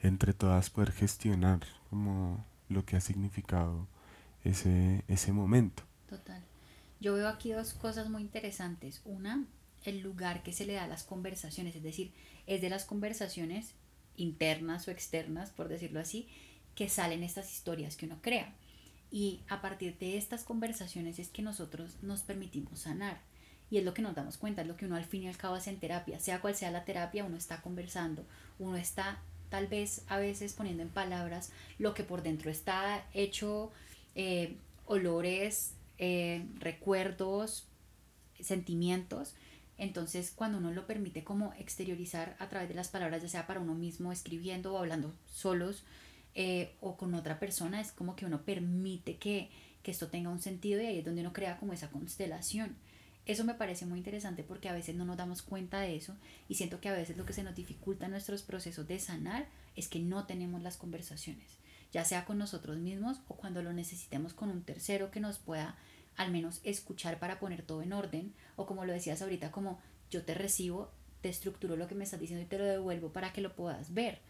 [0.00, 1.60] entre todas, poder gestionar
[1.90, 3.86] como lo que ha significado
[4.42, 5.82] ese, ese momento.
[6.08, 6.42] Total.
[7.00, 9.02] Yo veo aquí dos cosas muy interesantes.
[9.04, 9.44] Una,
[9.84, 12.12] el lugar que se le da a las conversaciones, es decir,
[12.46, 13.74] es de las conversaciones
[14.16, 16.28] internas o externas, por decirlo así,
[16.74, 18.52] que salen estas historias que uno crea.
[19.10, 23.20] Y a partir de estas conversaciones es que nosotros nos permitimos sanar.
[23.70, 25.36] Y es lo que nos damos cuenta, es lo que uno al fin y al
[25.36, 26.18] cabo hace en terapia.
[26.18, 28.26] Sea cual sea la terapia, uno está conversando,
[28.58, 33.70] uno está tal vez a veces poniendo en palabras lo que por dentro está hecho,
[34.16, 37.66] eh, olores, eh, recuerdos,
[38.40, 39.34] sentimientos,
[39.76, 43.60] entonces, cuando uno lo permite como exteriorizar a través de las palabras, ya sea para
[43.60, 45.84] uno mismo, escribiendo o hablando solos
[46.34, 49.50] eh, o con otra persona, es como que uno permite que,
[49.82, 52.76] que esto tenga un sentido y ahí es donde uno crea como esa constelación.
[53.26, 56.14] Eso me parece muy interesante porque a veces no nos damos cuenta de eso
[56.48, 59.46] y siento que a veces lo que se nos dificulta en nuestros procesos de sanar
[59.76, 61.56] es que no tenemos las conversaciones,
[61.90, 65.74] ya sea con nosotros mismos o cuando lo necesitemos con un tercero que nos pueda
[66.16, 70.24] al menos escuchar para poner todo en orden, o como lo decías ahorita, como yo
[70.24, 73.40] te recibo, te estructuro lo que me estás diciendo y te lo devuelvo para que
[73.40, 74.20] lo puedas ver.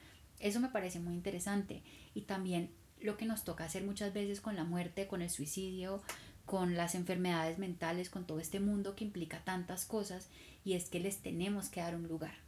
[0.41, 1.83] Eso me parece muy interesante.
[2.15, 2.71] Y también
[3.01, 6.03] lo que nos toca hacer muchas veces con la muerte, con el suicidio,
[6.47, 10.29] con las enfermedades mentales, con todo este mundo que implica tantas cosas,
[10.65, 12.44] y es que les tenemos que dar un lugar.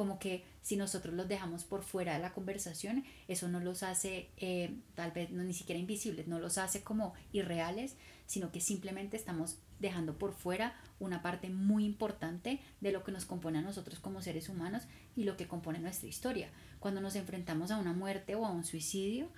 [0.00, 4.30] Como que si nosotros los dejamos por fuera de la conversación, eso no los hace
[4.38, 9.18] eh, tal vez no, ni siquiera invisibles, no los hace como irreales, sino que simplemente
[9.18, 14.00] estamos dejando por fuera una parte muy importante de lo que nos compone a nosotros
[14.00, 14.84] como seres humanos
[15.16, 16.48] y lo que compone nuestra historia.
[16.78, 19.28] Cuando nos enfrentamos a una muerte o a un suicidio,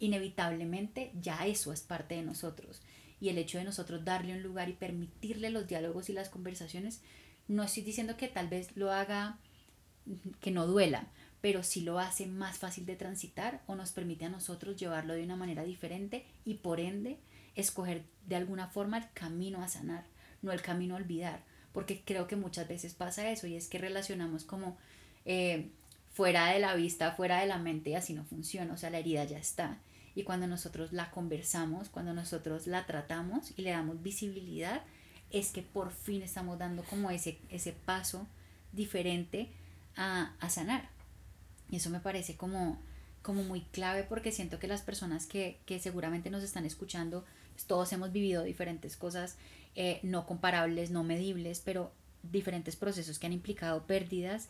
[0.00, 2.80] inevitablemente ya eso es parte de nosotros.
[3.20, 7.02] Y el hecho de nosotros darle un lugar y permitirle los diálogos y las conversaciones,
[7.48, 9.38] no estoy diciendo que tal vez lo haga
[10.40, 11.08] que no duela,
[11.40, 15.22] pero sí lo hace más fácil de transitar o nos permite a nosotros llevarlo de
[15.22, 17.18] una manera diferente y por ende
[17.54, 20.04] escoger de alguna forma el camino a sanar,
[20.42, 21.40] no el camino a olvidar,
[21.72, 24.76] porque creo que muchas veces pasa eso y es que relacionamos como
[25.24, 25.70] eh,
[26.12, 28.98] fuera de la vista, fuera de la mente y así no funciona, o sea, la
[28.98, 29.78] herida ya está.
[30.14, 34.82] Y cuando nosotros la conversamos, cuando nosotros la tratamos y le damos visibilidad,
[35.30, 38.26] es que por fin estamos dando como ese, ese paso
[38.72, 39.50] diferente
[39.96, 40.88] a, sanar.
[41.70, 42.78] Y eso me parece como,
[43.22, 47.64] como muy clave porque siento que las personas que, que seguramente nos están escuchando, pues
[47.66, 49.36] todos hemos vivido diferentes cosas
[49.74, 54.48] eh, no comparables, no medibles, pero diferentes procesos que han implicado pérdidas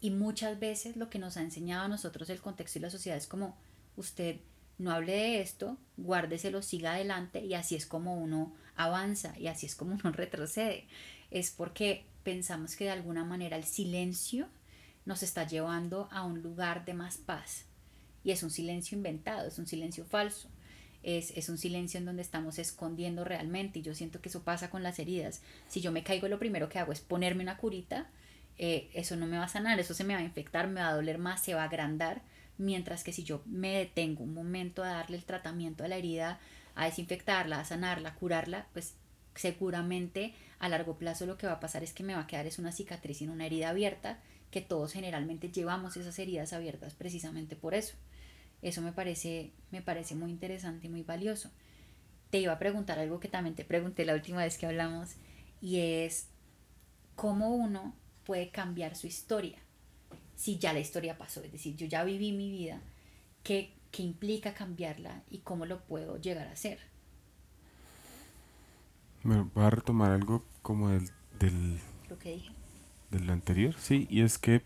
[0.00, 3.16] y muchas veces lo que nos ha enseñado a nosotros el contexto y la sociedad
[3.16, 3.56] es como
[3.96, 4.36] usted
[4.78, 9.66] no hable de esto, guárdeselo, siga adelante y así es como uno avanza y así
[9.66, 10.86] es como uno retrocede.
[11.30, 14.48] Es porque pensamos que de alguna manera el silencio
[15.04, 17.64] nos está llevando a un lugar de más paz.
[18.22, 20.48] Y es un silencio inventado, es un silencio falso.
[21.02, 24.70] Es, es, un silencio en donde estamos escondiendo realmente y yo siento que eso pasa
[24.70, 25.42] con las heridas.
[25.68, 28.08] Si yo me caigo lo primero que hago es ponerme una curita
[28.56, 30.88] eh, eso no me va a sanar, eso se me va a infectar, me va
[30.88, 32.22] a doler más, se va a agrandar,
[32.56, 36.38] mientras que si yo me detengo un momento a darle el tratamiento a la herida,
[36.76, 38.94] a desinfectarla, a sanarla, a curarla, pues
[39.34, 42.46] seguramente a largo plazo lo que va a pasar es que me va a quedar
[42.46, 44.20] es una cicatriz y una herida abierta,
[44.54, 47.96] que todos generalmente llevamos esas heridas abiertas precisamente por eso.
[48.62, 51.50] Eso me parece, me parece muy interesante y muy valioso.
[52.30, 55.16] Te iba a preguntar algo que también te pregunté la última vez que hablamos
[55.60, 56.28] y es
[57.16, 59.58] cómo uno puede cambiar su historia
[60.36, 61.42] si ya la historia pasó.
[61.42, 62.80] Es decir, yo ya viví mi vida,
[63.42, 66.78] ¿qué, implica cambiarla y cómo lo puedo llegar a hacer?
[69.24, 72.63] Me voy a retomar algo como del, del, lo que dije.
[73.14, 74.62] Del anterior, sí, y es que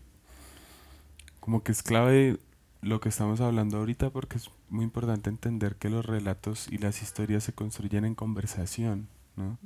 [1.39, 2.37] como que es clave
[2.81, 7.01] lo que estamos hablando ahorita porque es muy importante entender que los relatos y las
[7.01, 9.57] historias se construyen en conversación, ¿no?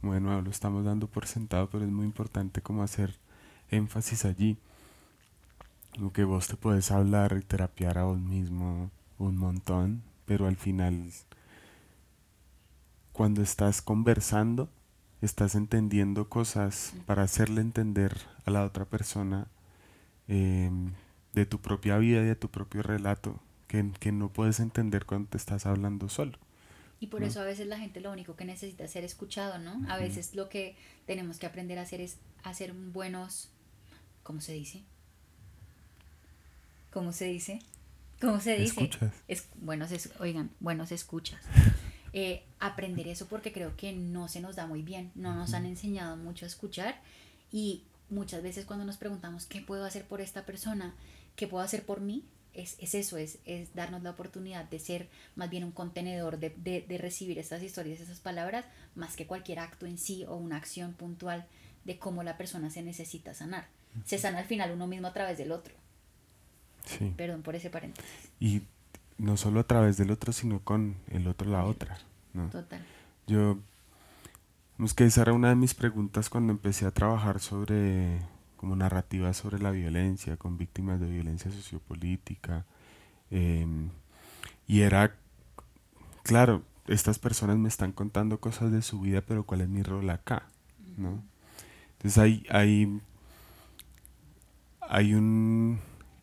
[0.00, 3.14] Bueno, lo estamos dando por sentado, pero es muy importante como hacer
[3.70, 4.58] énfasis allí.
[5.98, 10.56] Lo que vos te puedes hablar y terapiar a vos mismo un montón, pero al
[10.56, 11.10] final,
[13.12, 14.70] cuando estás conversando,
[15.20, 19.48] estás entendiendo cosas para hacerle entender a la otra persona
[20.26, 20.92] em,
[21.32, 25.30] de tu propia vida y de tu propio relato, que, que, no puedes entender cuando
[25.30, 26.38] te estás hablando solo.
[27.00, 29.88] Y por eso a veces la gente lo único que necesita es ser escuchado, ¿no?
[29.88, 30.76] A veces lo que
[31.06, 33.50] tenemos que aprender a hacer es hacer buenos
[34.28, 34.82] ¿Cómo se dice?
[36.92, 37.60] ¿Cómo se dice?
[38.20, 38.84] ¿Cómo se dice?
[38.84, 39.14] Escuchas.
[39.26, 41.40] Es, buenos, oigan, buenos escuchas.
[42.12, 45.66] Eh, aprender eso porque creo que no se nos da muy bien, no nos han
[45.66, 47.00] enseñado mucho a escuchar
[47.52, 50.94] y muchas veces cuando nos preguntamos qué puedo hacer por esta persona,
[51.36, 55.08] qué puedo hacer por mí, es, es eso, es, es, darnos la oportunidad de ser
[55.36, 59.58] más bien un contenedor, de, de, de recibir estas historias, esas palabras, más que cualquier
[59.58, 61.46] acto en sí o una acción puntual
[61.84, 63.66] de cómo la persona se necesita sanar
[64.04, 65.74] se sana al final uno mismo a través del otro.
[66.84, 67.12] Sí.
[67.16, 68.10] Perdón por ese paréntesis.
[68.40, 68.62] Y
[69.18, 71.98] no solo a través del otro, sino con el otro la otra.
[72.32, 72.48] ¿no?
[72.48, 72.84] Total.
[73.26, 73.58] Yo,
[74.78, 78.20] es que esa era una de mis preguntas cuando empecé a trabajar sobre
[78.56, 82.64] como narrativa sobre la violencia, con víctimas de violencia sociopolítica.
[83.30, 83.90] Em,
[84.66, 85.14] y era,
[86.24, 90.10] claro, estas personas me están contando cosas de su vida, pero ¿cuál es mi rol
[90.10, 90.48] acá?
[90.96, 91.22] ¿no?
[91.92, 93.00] Entonces hay, hay
[94.88, 95.78] hay un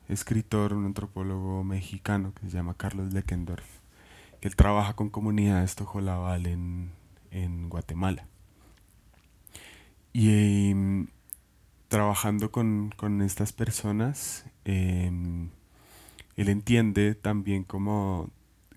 [0.10, 3.66] escritor, un antropólogo mexicano que se llama Carlos Leckendorf,
[4.40, 6.92] que él trabaja con comunidades tojolabal en,
[7.32, 8.28] en Guatemala.
[10.14, 11.08] Y em,
[11.90, 15.50] trabajando con, con, estas personas, em,
[16.38, 18.30] él entiende también como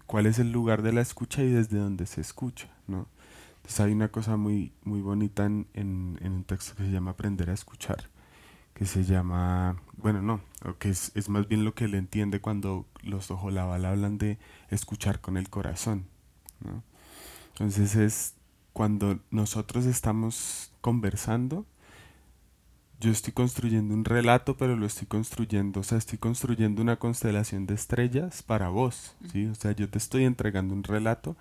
[0.06, 3.06] cuál es el lugar de la escucha y desde dónde se escucha, ¿no?
[3.56, 7.12] Entonces hay una cosa muy, muy bonita en, en, en un texto que se llama
[7.12, 8.08] Aprender a escuchar,
[8.78, 10.40] que se llama, bueno, no,
[10.78, 14.38] que es, es más bien lo que él entiende cuando los ojolabal hablan de
[14.70, 16.06] escuchar con el corazón.
[16.60, 16.84] ¿no?
[17.48, 18.34] Entonces es
[18.72, 21.66] cuando nosotros estamos conversando,
[23.00, 27.66] yo estoy construyendo un relato, pero lo estoy construyendo, o sea, estoy construyendo una constelación
[27.66, 29.46] de estrellas para vos, ¿sí?
[29.46, 31.36] O sea, yo te estoy entregando un relato,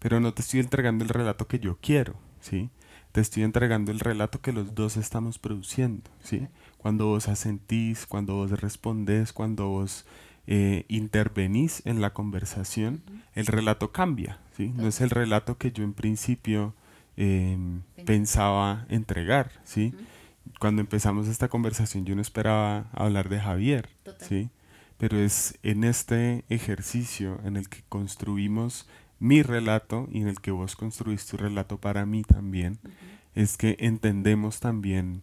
[0.00, 2.70] pero no te estoy entregando el relato que yo quiero, ¿sí?
[3.14, 6.48] Te estoy entregando el relato que los dos estamos produciendo, ¿sí?
[6.78, 10.04] Cuando vos asentís, cuando vos respondés, cuando vos
[10.48, 13.04] eh, intervenís en la conversación,
[13.36, 14.72] el relato cambia, ¿sí?
[14.74, 16.74] No es el relato que yo en principio
[17.16, 19.94] em, pensaba entregar, ¿sí?
[20.58, 24.50] cuando empezamos esta conversación yo no esperaba hablar de Javier, ¿sí?
[24.98, 28.88] Pero es en este ejercicio en el que construimos
[29.24, 32.78] mi relato y en el que vos construís tu relato para mí también,
[33.34, 35.22] es que entendemos también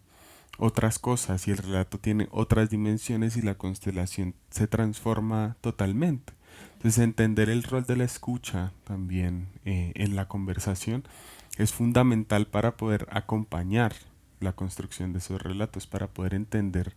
[0.58, 6.32] otras cosas y el relato tiene otras dimensiones y la constelación se transforma totalmente.
[6.72, 11.04] Entonces entender el rol de la escucha también eh, en la conversación
[11.56, 13.94] es fundamental para poder acompañar
[14.40, 16.96] la construcción de esos relatos para poder entender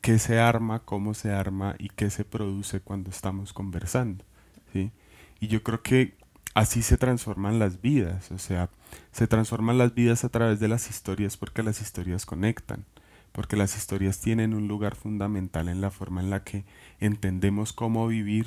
[0.00, 4.24] qué se arma, cómo se arma y qué se produce cuando estamos conversando.
[4.72, 4.90] ¿sí?
[5.38, 6.18] Y yo creo que
[6.54, 8.70] así se transforman las vidas, o sea,
[9.12, 12.84] se transforman las vidas a través de las historias porque las historias conectan,
[13.32, 16.64] porque las historias tienen un lugar fundamental en la forma en la que
[16.98, 18.46] entendemos cómo vivir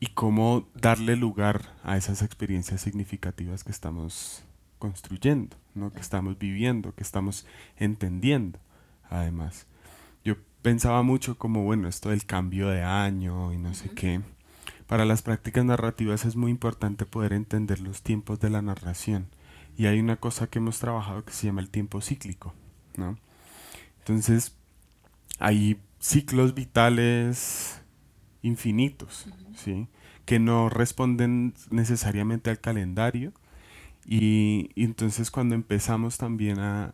[0.00, 4.44] y cómo darle lugar a esas experiencias significativas que estamos
[4.78, 5.92] construyendo, ¿no?
[5.92, 7.46] que estamos viviendo, que estamos
[7.76, 8.58] entendiendo,
[9.08, 9.66] además.
[10.24, 14.20] Yo pensaba mucho como, bueno, esto del cambio de año y no sé qué.
[14.92, 19.26] Para las prácticas narrativas es muy importante poder entender los tiempos de la narración.
[19.74, 22.52] Y hay una cosa que hemos trabajado que se llama el tiempo cíclico,
[22.98, 23.16] ¿no?
[24.00, 24.54] Entonces,
[25.38, 27.80] hay ciclos vitales
[28.42, 29.88] infinitos, ¿sí?
[30.26, 33.32] Que no responden necesariamente al calendario,
[34.04, 36.92] y, entonces cuando empezamos también a,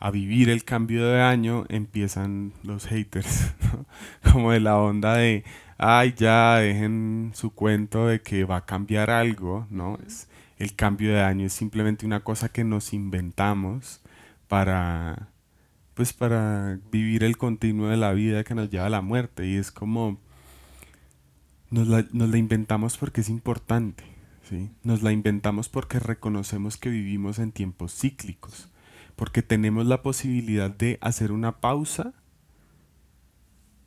[0.00, 3.54] a, vivir el cambio de año, empiezan los haters,
[4.32, 5.44] como de la onda de,
[5.78, 9.98] ay, ya dejen su cuento de que va a cambiar algo, ¿no?
[10.06, 14.00] Es, el cambio de año es simplemente una cosa que nos inventamos
[14.48, 15.28] para,
[15.94, 19.46] pues para vivir el continuo de la vida que nos lleva a la muerte.
[19.46, 20.20] Y es como,
[21.70, 24.14] nos la, nos la inventamos porque es importante.
[24.82, 28.68] Nos la inventamos porque reconocemos que vivimos en tiempos cíclicos,
[29.16, 32.12] porque tenemos la posibilidad de hacer una pausa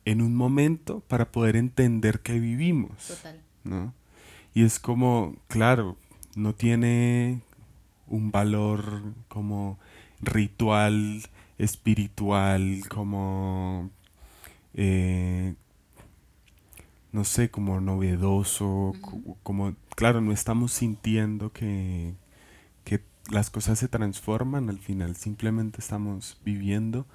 [0.08, 3.22] en un momento para poder entender que vivimos.
[3.62, 3.92] ¿no?
[4.54, 5.98] Y es como, claro,
[6.34, 7.42] no tiene
[8.06, 9.78] un valor como
[10.22, 11.22] ritual,
[11.58, 13.90] espiritual, como
[14.72, 15.56] eh,
[17.12, 18.94] no sé, como novedoso,
[19.42, 22.14] como, claro, no estamos sintiendo que,
[22.84, 27.06] que las cosas se transforman, al final simplemente estamos viviendo,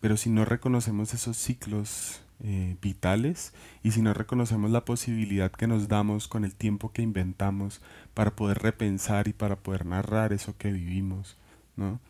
[0.00, 5.66] pero si no reconocemos esos ciclos eh, vitales y si no reconocemos la posibilidad que
[5.66, 7.80] nos damos con el tiempo que inventamos
[8.14, 11.36] para poder repensar y para poder narrar eso que vivimos,
[11.76, 12.00] ¿no?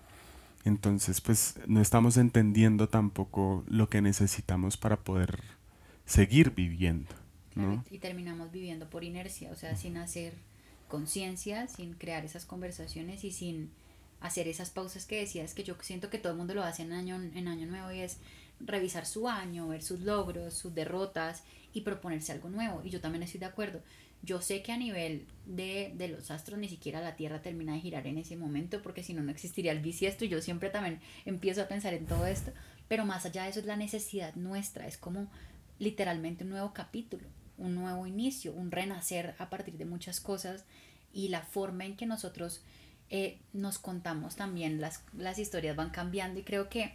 [0.65, 5.41] Entonces, pues no estamos entendiendo tampoco lo que necesitamos para poder
[6.05, 7.11] seguir viviendo.
[7.91, 10.35] Y terminamos viviendo por inercia, o sea, sin hacer
[10.89, 13.71] conciencia, sin crear esas conversaciones y sin
[14.21, 16.93] hacer esas pausas que decías que yo siento que todo el mundo lo hace en
[16.93, 18.19] año, en año nuevo y es
[18.61, 22.83] revisar su año, ver sus logros, sus derrotas y proponerse algo nuevo.
[22.85, 23.83] Y yo también estoy de acuerdo.
[24.23, 27.81] Yo sé que a nivel de, de los astros ni siquiera la Tierra termina de
[27.81, 31.01] girar en ese momento porque si no, no existiría el bisiesto y yo siempre también
[31.25, 32.53] empiezo a pensar en todo esto.
[32.89, 35.31] Pero más allá de eso es la necesidad nuestra, es como
[35.79, 37.25] literalmente un nuevo capítulo
[37.61, 40.65] un nuevo inicio, un renacer a partir de muchas cosas
[41.13, 42.63] y la forma en que nosotros
[43.11, 46.95] eh, nos contamos también las, las historias van cambiando y creo que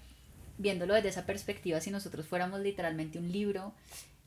[0.58, 3.74] viéndolo desde esa perspectiva, si nosotros fuéramos literalmente un libro,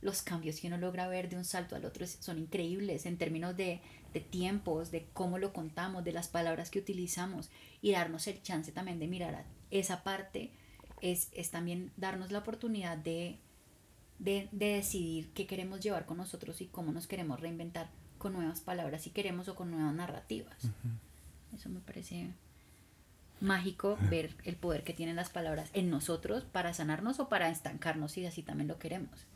[0.01, 3.57] los cambios que uno logra ver de un salto al otro son increíbles en términos
[3.57, 3.81] de,
[4.13, 7.50] de, tiempos, de cómo lo contamos, de las palabras que utilizamos
[7.83, 10.52] y darnos el chance también de mirar a esa parte
[11.02, 13.38] es, es también darnos la oportunidad de
[14.19, 19.02] de, decidir qué queremos llevar con nosotros y cómo nos queremos reinventar con nuevas palabras
[19.02, 20.57] si queremos o con nuevas narrativas.
[21.55, 22.33] Eso me parece
[23.41, 28.13] mágico ver el poder que tienen las palabras en nosotros para sanarnos o para estancarnos
[28.13, 29.27] si así también lo queremos.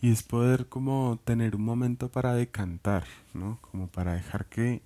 [0.00, 3.58] Y es poder como tener un momento para decantar, ¿no?
[3.60, 4.82] Como para dejar que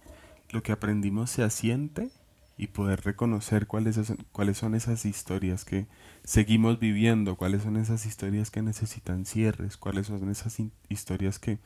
[0.51, 2.11] lo que aprendimos se asiente
[2.57, 4.01] y poder reconocer cuáles,
[4.33, 5.87] cuáles son esas historias que
[6.25, 10.57] seguimos viviendo, cuáles son esas historias que necesitan cierres, cuáles son esas
[10.89, 11.59] historias que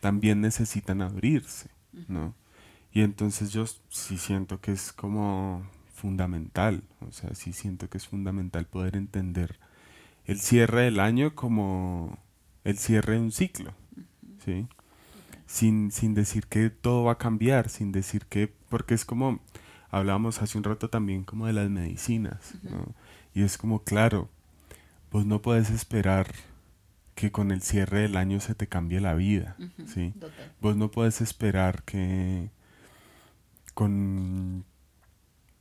[0.00, 1.68] también necesitan abrirse,
[2.08, 2.34] ¿no?
[2.94, 8.06] Y entonces yo sí siento que es como fundamental, o sea, sí siento que es
[8.06, 9.58] fundamental poder entender
[10.26, 12.16] el cierre del año como
[12.62, 13.74] el cierre de un ciclo,
[14.44, 14.68] ¿sí?
[15.46, 19.40] Sin, sin decir que todo va a cambiar, sin decir que, porque es como,
[19.90, 22.94] hablábamos hace un rato también como de las medicinas, ¿no?
[23.34, 24.30] Y es como, claro,
[25.10, 26.32] vos no puedes esperar
[27.16, 30.14] que con el cierre del año se te cambie la vida, ¿sí?
[30.60, 32.50] Vos no puedes esperar que
[33.74, 34.64] con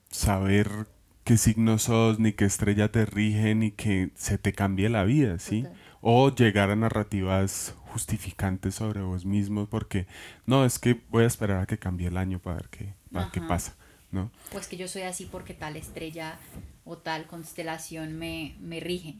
[0.09, 0.87] saber
[1.23, 5.39] qué signo sos, ni qué estrella te rige, ni que se te cambie la vida,
[5.39, 5.65] ¿sí?
[6.01, 10.07] O llegar a narrativas justificantes sobre vos mismo, porque
[10.45, 13.31] no, es que voy a esperar a que cambie el año para ver qué, para
[13.31, 13.75] qué pasa,
[14.11, 14.31] ¿no?
[14.51, 16.37] Pues que yo soy así porque tal estrella
[16.85, 19.15] o tal constelación me, me rige.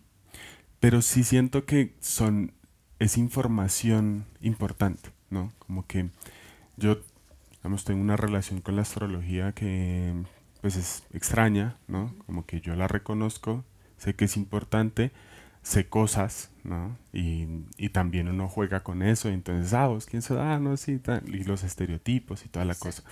[0.80, 2.54] Pero sí siento que son,
[3.00, 5.54] es información importante, ¿no?
[5.60, 6.10] Como que
[6.76, 7.00] yo,
[7.64, 10.14] digamos, tengo una relación con la astrología que
[10.60, 12.14] pues es extraña, ¿no?
[12.26, 13.64] Como que yo la reconozco,
[13.98, 15.12] sé que es importante,
[15.62, 16.98] sé cosas, ¿no?
[17.14, 17.48] Y,
[17.78, 21.00] y también uno juega con eso, y entonces, ah, vos quién sos, ah, no, sí,
[21.28, 23.04] y los estereotipos y toda la cosa.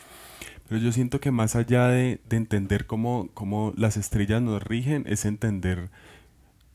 [0.68, 5.06] Pero yo siento que más allá de, de entender cómo, cómo las estrellas nos rigen,
[5.08, 5.89] es entender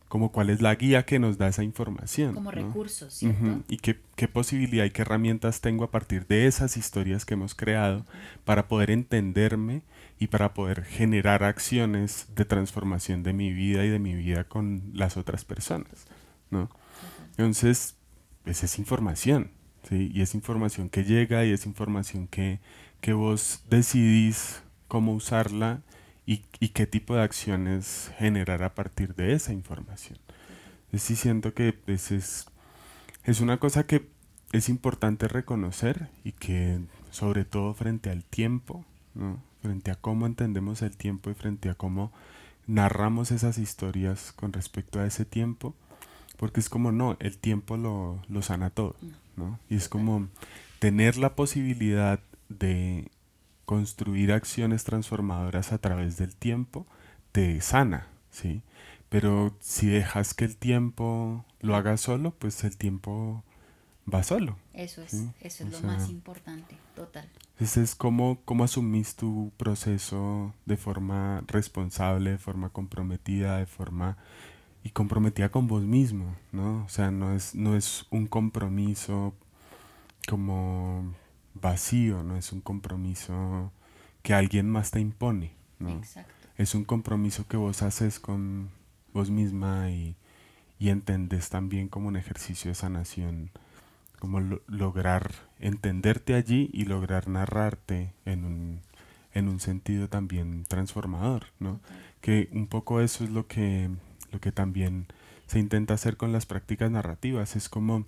[0.08, 2.34] como cuál es la guía que nos da esa información.
[2.34, 3.62] Como recursos, ¿cierto?
[3.68, 7.54] Y qué, qué, posibilidad y qué herramientas tengo a partir de esas historias que hemos
[7.54, 8.04] creado
[8.44, 9.82] para poder entenderme
[10.18, 14.90] y para poder generar acciones de transformación de mi vida y de mi vida con
[14.94, 16.06] las otras personas,
[16.50, 16.70] ¿no?
[17.30, 17.96] Entonces,
[18.44, 19.50] pues es información,
[19.88, 20.10] ¿sí?
[20.14, 22.60] Y es información que llega y es información que,
[23.00, 25.82] que vos decidís cómo usarla
[26.26, 30.18] y, y, qué tipo de acciones generar a partir de esa información.
[30.92, 32.46] Sí siento que pues, es,
[33.24, 34.08] es una cosa que
[34.52, 39.40] es importante reconocer y que sobre todo frente al tiempo, ¿no?
[39.62, 42.12] frente a cómo entendemos el tiempo y frente a cómo
[42.66, 45.74] narramos esas historias con respecto a ese tiempo,
[46.36, 48.96] porque es como, no, el tiempo lo, lo sana todo,
[49.36, 49.58] ¿no?
[49.68, 50.28] Y es como
[50.78, 53.10] tener la posibilidad de
[53.66, 56.86] construir acciones transformadoras a través del tiempo,
[57.32, 58.62] te sana, ¿sí?
[59.08, 63.44] Pero si dejas que el tiempo lo haga solo, pues el tiempo
[64.12, 64.56] va solo.
[64.72, 67.28] Eso es, eso es lo más importante, total.
[67.58, 74.16] Ese es cómo, cómo asumís tu proceso de forma responsable, de forma comprometida, de forma
[74.82, 76.84] y comprometida con vos mismo, ¿no?
[76.84, 79.34] O sea, no es, no es un compromiso
[80.28, 81.14] como
[81.60, 83.72] vacío, no es un compromiso
[84.22, 85.90] que alguien más te impone, ¿no?
[85.90, 86.32] Exacto.
[86.56, 88.70] Es un compromiso que vos haces con
[89.12, 90.16] vos misma y,
[90.78, 93.50] y entendés también como un ejercicio de sanación
[94.18, 95.30] como lograr
[95.60, 98.80] entenderte allí y lograr narrarte en un,
[99.34, 101.80] en un sentido también transformador, ¿no?
[102.20, 103.90] Que un poco eso es lo que,
[104.32, 105.06] lo que también
[105.46, 108.04] se intenta hacer con las prácticas narrativas, es como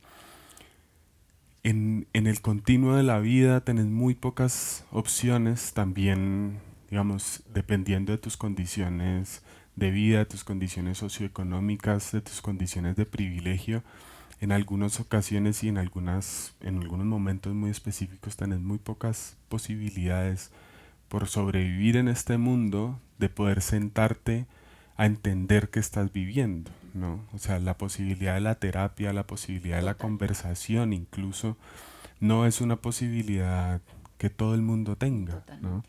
[1.63, 6.59] en, en el continuo de la vida tenés muy pocas opciones también,
[6.91, 9.43] digamos, dependiendo de tus condiciones
[9.77, 13.83] de vida, de tus condiciones socioeconómicas, de tus condiciones de privilegio,
[14.41, 20.51] en algunas ocasiones y en, algunas, en algunos momentos muy específicos tenés muy pocas posibilidades
[21.09, 24.47] por sobrevivir en este mundo de poder sentarte
[24.97, 27.25] a entender que estás viviendo, ¿no?
[27.33, 31.57] O sea, la posibilidad de la terapia, la posibilidad de la conversación incluso,
[32.21, 33.81] no es una posibilidad
[34.19, 35.85] que todo el mundo tenga, ¿no?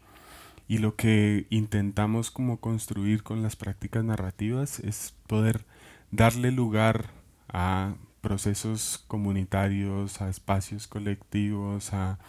[0.67, 5.65] Y lo que intentamos como construir con las prácticas narrativas es poder
[6.11, 7.09] darle lugar
[7.47, 12.19] a procesos comunitarios, a espacios colectivos, a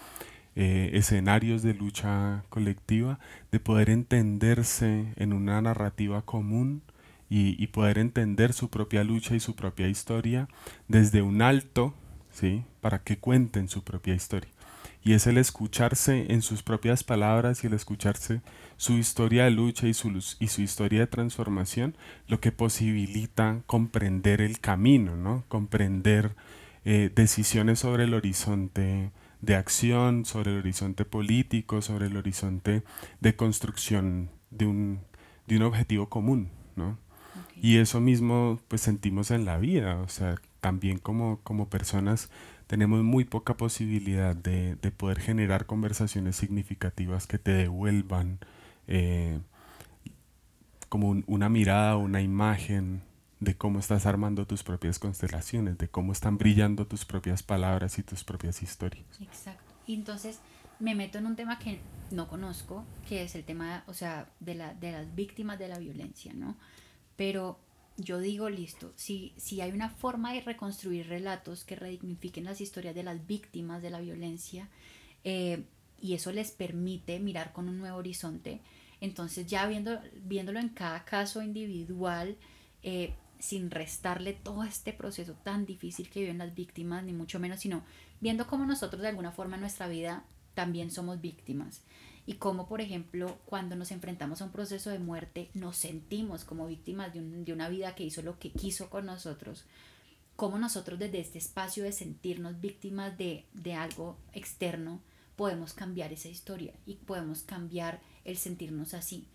[0.57, 3.19] eh, escenarios de lucha colectiva,
[3.53, 6.83] de poder entenderse en una narrativa común
[7.31, 10.49] y, poder entender su propia lucha y su propia historia
[10.89, 11.95] desde un alto,
[12.33, 12.65] ¿sí?
[12.81, 14.51] para que cuenten su propia historia
[15.03, 18.43] y es el escucharse en sus propias palabras y el escucharse
[18.77, 21.97] su historia de lucha y su, y su historia de transformación,
[22.29, 25.45] lo que posibilita comprender el camino, ¿no?
[25.49, 26.35] comprender
[26.85, 29.11] eh, decisiones sobre el horizonte
[29.41, 32.83] de acción, sobre el horizonte político, sobre el horizonte
[33.21, 35.01] de construcción de un,
[35.47, 36.51] de un objetivo común.
[36.77, 36.99] ¿no?
[37.61, 42.31] Y eso mismo pues sentimos en la vida, o sea, también como, como personas
[42.67, 48.39] tenemos muy poca posibilidad de, de poder generar conversaciones significativas que te devuelvan
[48.87, 49.41] eh,
[50.89, 53.03] como una mirada, una imagen
[53.39, 58.03] de cómo estás armando tus propias constelaciones, de cómo están brillando tus propias palabras y
[58.03, 59.07] tus propias historias.
[59.21, 59.73] Exacto.
[59.87, 60.41] Y entonces,
[60.79, 61.81] me meto en un tema que
[62.11, 65.79] no conozco, que es el tema, o sea, de, la, de las víctimas de la
[65.79, 66.57] violencia, ¿no?
[67.21, 67.59] Pero
[67.99, 72.95] yo digo, listo, si, si hay una forma de reconstruir relatos que redignifiquen las historias
[72.95, 74.71] de las víctimas de la violencia
[75.23, 75.65] eh,
[76.01, 78.63] y eso les permite mirar con un nuevo horizonte,
[79.03, 82.39] entonces ya viendo, viéndolo en cada caso individual,
[82.83, 87.61] eh, sin restarle todo este proceso tan difícil que viven las víctimas, ni mucho menos,
[87.61, 87.83] sino
[88.23, 91.83] viendo cómo nosotros de alguna forma en nuestra vida también somos víctimas
[92.31, 96.69] y cómo, por ejemplo, cuando nos enfrentamos a un proceso de muerte, nos sentimos como
[96.69, 99.65] víctimas de, de, una vida que hizo lo que quiso con nosotros,
[100.37, 105.01] cómo nosotros desde este espacio de sentirnos víctimas de, de algo externo
[105.35, 109.27] podemos cambiar esa historia y podemos cambiar el sentirnos así,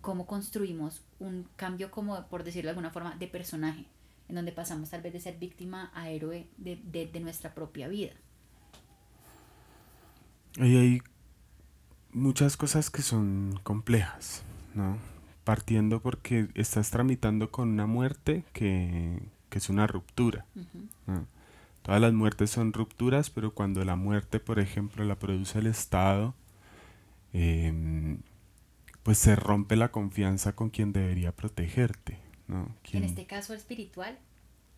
[0.00, 3.86] cómo construimos un cambio como, por decirlo de alguna forma, de personaje,
[4.28, 7.88] en donde pasamos tal vez de ser víctima a héroe de, de, de nuestra propia
[7.88, 8.12] vida.
[10.56, 11.00] Y hay
[12.12, 14.42] muchas cosas que son complejas,
[14.74, 14.98] ¿no?
[15.44, 20.46] Partiendo porque estás tramitando con una muerte que, que es una ruptura.
[20.54, 20.88] Uh -huh.
[21.06, 21.26] ¿no?
[21.82, 26.34] Todas las muertes son rupturas, pero cuando la muerte, por ejemplo, la produce el Estado,
[27.32, 28.18] eh,
[29.02, 32.18] pues se rompe la confianza con quien debería protegerte.
[32.48, 32.68] ¿no?
[32.92, 34.18] En este caso espiritual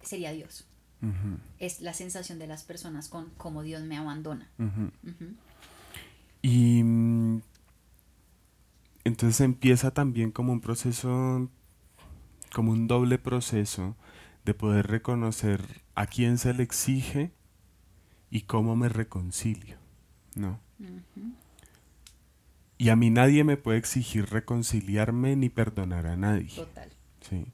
[0.01, 0.67] sería Dios.
[1.03, 1.39] Uh -huh.
[1.59, 4.49] Es la sensación de las personas con cómo Dios me abandona.
[4.59, 4.91] Uh -huh.
[6.43, 7.41] Y mm,
[9.05, 11.49] entonces empieza también como un proceso,
[12.53, 13.97] como un doble proceso
[14.45, 15.63] de poder reconocer
[15.95, 17.33] a quién se le exige
[18.31, 19.77] y cómo me reconcilio,
[20.35, 20.61] ¿no?
[20.81, 21.35] Uh -huh.
[22.79, 26.49] Y a mí nadie me puede exigir reconciliarme ni perdonar a nadie.
[26.57, 26.91] Total.
[27.21, 27.47] Sí.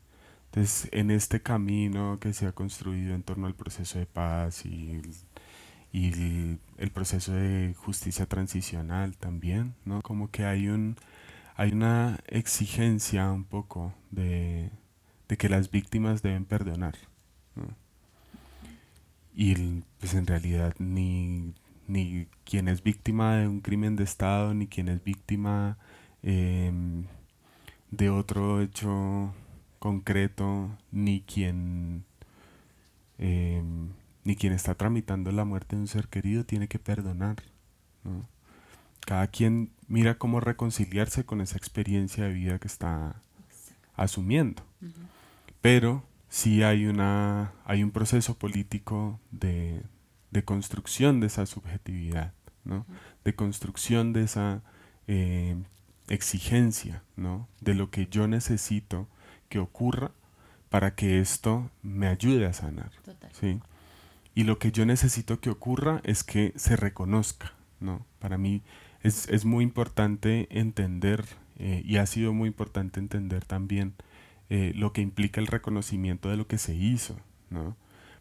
[0.46, 5.02] Entonces, en este camino que se ha construido en torno al proceso de paz y
[5.92, 10.02] y el, proceso de justicia transicional también, ¿no?
[10.02, 10.96] Como que hay un
[11.56, 14.70] hay una exigencia un poco de,
[15.28, 16.96] de que las víctimas deben perdonar.
[17.56, 17.64] ¿no?
[19.34, 21.54] Y pues en realidad ni,
[21.88, 25.78] ni quien es víctima de un crimen de Estado, ni quien es víctima
[26.22, 26.72] eh,
[27.90, 29.34] de otro hecho
[29.78, 32.04] concreto, ni quien,
[33.18, 33.62] eh,
[34.28, 37.36] ni quien está tramitando la muerte de un ser querido tiene que perdonar.
[38.04, 38.28] ¿no?
[39.00, 43.22] Cada quien mira cómo reconciliarse con esa experiencia de vida que está
[43.96, 44.62] asumiendo.
[44.82, 44.92] Uh -huh.
[45.62, 49.80] Pero sí hay, una, hay un proceso político de,
[50.30, 52.84] de construcción de esa subjetividad, ¿no?
[53.24, 54.60] de construcción de esa
[55.06, 55.56] eh,
[56.08, 57.48] exigencia, ¿no?
[57.62, 59.08] de lo que yo necesito
[59.48, 60.10] que ocurra
[60.68, 62.90] para que esto me ayude a sanar.
[63.32, 63.58] ¿sí?
[64.38, 67.54] Y lo que yo necesito que ocurra es que se reconozca.
[67.80, 68.06] ¿no?
[68.20, 68.62] Para mí
[69.02, 71.24] es, es muy importante entender,
[71.56, 73.94] eh, y ha sido muy importante entender también,
[74.48, 77.16] eh, lo que implica el reconocimiento de lo que se hizo.
[77.50, 77.76] ¿no?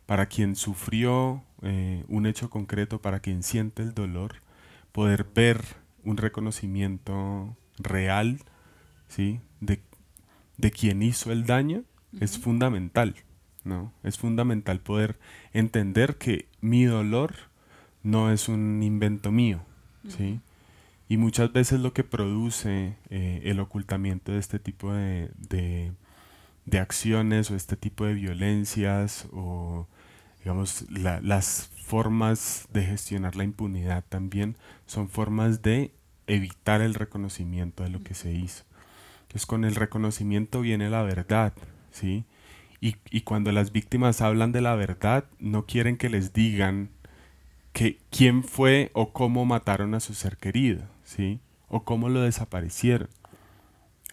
[0.08, 4.38] Para quien sufrió eh, un hecho concreto, para quien siente el dolor,
[4.94, 5.62] poder ver
[6.04, 8.40] un reconocimiento real
[9.08, 9.40] ¿sí?
[9.62, 9.84] de,
[10.58, 12.24] de quien hizo el daño uh -huh.
[12.24, 13.14] es fundamental.
[13.68, 13.94] ¿No?
[14.04, 15.20] Es fundamental poder
[15.54, 17.36] entender que mi dolor
[18.04, 19.62] no es un invento mío.
[20.08, 20.40] ¿sí?
[21.10, 25.92] Y muchas veces lo que produce eh, el ocultamiento de este tipo de, de,
[26.66, 29.88] de, acciones o este tipo de violencias o
[30.40, 35.94] digamos la, las formas de gestionar la impunidad también son formas de
[36.28, 38.66] evitar el reconocimiento de lo que se hizo.
[39.24, 41.54] Entonces con el reconocimiento viene la verdad,
[41.92, 42.26] ¿sí?
[42.80, 46.90] Y, y cuando las víctimas hablan de la verdad, no quieren que les digan
[47.74, 51.40] que quién fue o cómo mataron a su ser querido, ¿sí?
[51.68, 53.10] O cómo lo desaparecieron.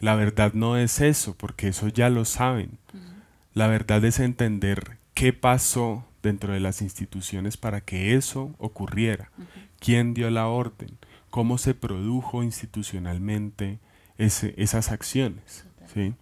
[0.00, 2.78] La verdad no es eso, porque eso ya lo saben.
[2.92, 3.14] Uh -huh.
[3.54, 9.30] La verdad es entender qué pasó dentro de las instituciones para que eso ocurriera.
[9.38, 9.46] Uh -huh.
[9.78, 10.98] ¿Quién dio la orden?
[11.30, 13.78] ¿Cómo se produjo institucionalmente
[14.18, 15.64] ese, esas acciones?
[15.92, 16.14] ¿sí?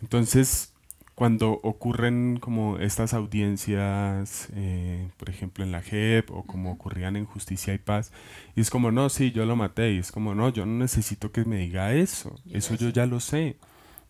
[0.00, 0.74] Entonces,
[1.18, 7.24] cuando ocurren como estas audiencias, eh, por ejemplo en la JEP o como ocurrían en
[7.24, 8.12] Justicia y Paz,
[8.54, 11.32] y es como, no, sí, yo lo maté, y es como, no, yo no necesito
[11.32, 13.56] que me diga eso, eso yo ya lo sé,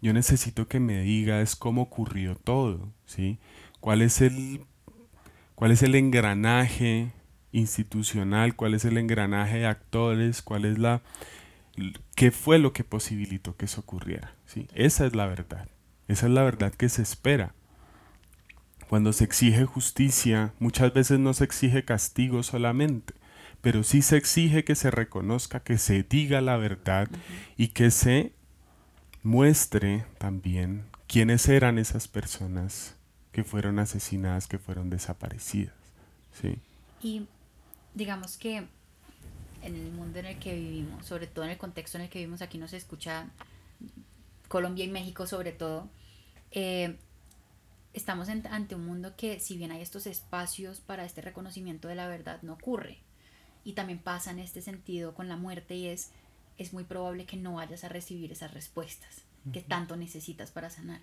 [0.03, 3.39] yo necesito que me diga es cómo ocurrió todo, ¿sí?
[3.81, 4.61] ¿Cuál es el,
[5.55, 7.13] cuál es el engranaje
[7.53, 11.01] institucional, cuál es el engranaje de actores, cuál es la,
[12.15, 14.69] qué fue lo que posibilitó que eso ocurriera, ¿sí?
[14.75, 15.69] Esa es la verdad.
[16.09, 17.55] Esa es la verdad que se espera.
[18.89, 23.13] Cuando se exige justicia, muchas veces no se exige castigo solamente,
[23.61, 27.09] pero sí se exige que se reconozca, que se diga la verdad
[27.59, 28.33] y que se
[29.23, 32.97] muestre también quiénes eran esas personas
[33.31, 35.75] que fueron asesinadas, que fueron desaparecidas.
[36.41, 36.59] ¿sí?
[37.03, 37.27] Y
[37.95, 38.67] digamos que
[39.63, 42.21] en el mundo en el que vivimos, sobre todo en el contexto en el que
[42.21, 43.27] vivimos, aquí nos escucha
[44.49, 45.89] Colombia y México sobre todo,
[46.51, 46.99] eh,
[47.93, 52.09] estamos ante un mundo que si bien hay estos espacios para este reconocimiento de la
[52.09, 52.99] verdad, no ocurre.
[53.65, 56.11] Y también pasa en este sentido con la muerte y es,
[56.57, 59.23] es muy probable que no vayas a recibir esas respuestas
[59.53, 61.01] que tanto necesitas para sanar.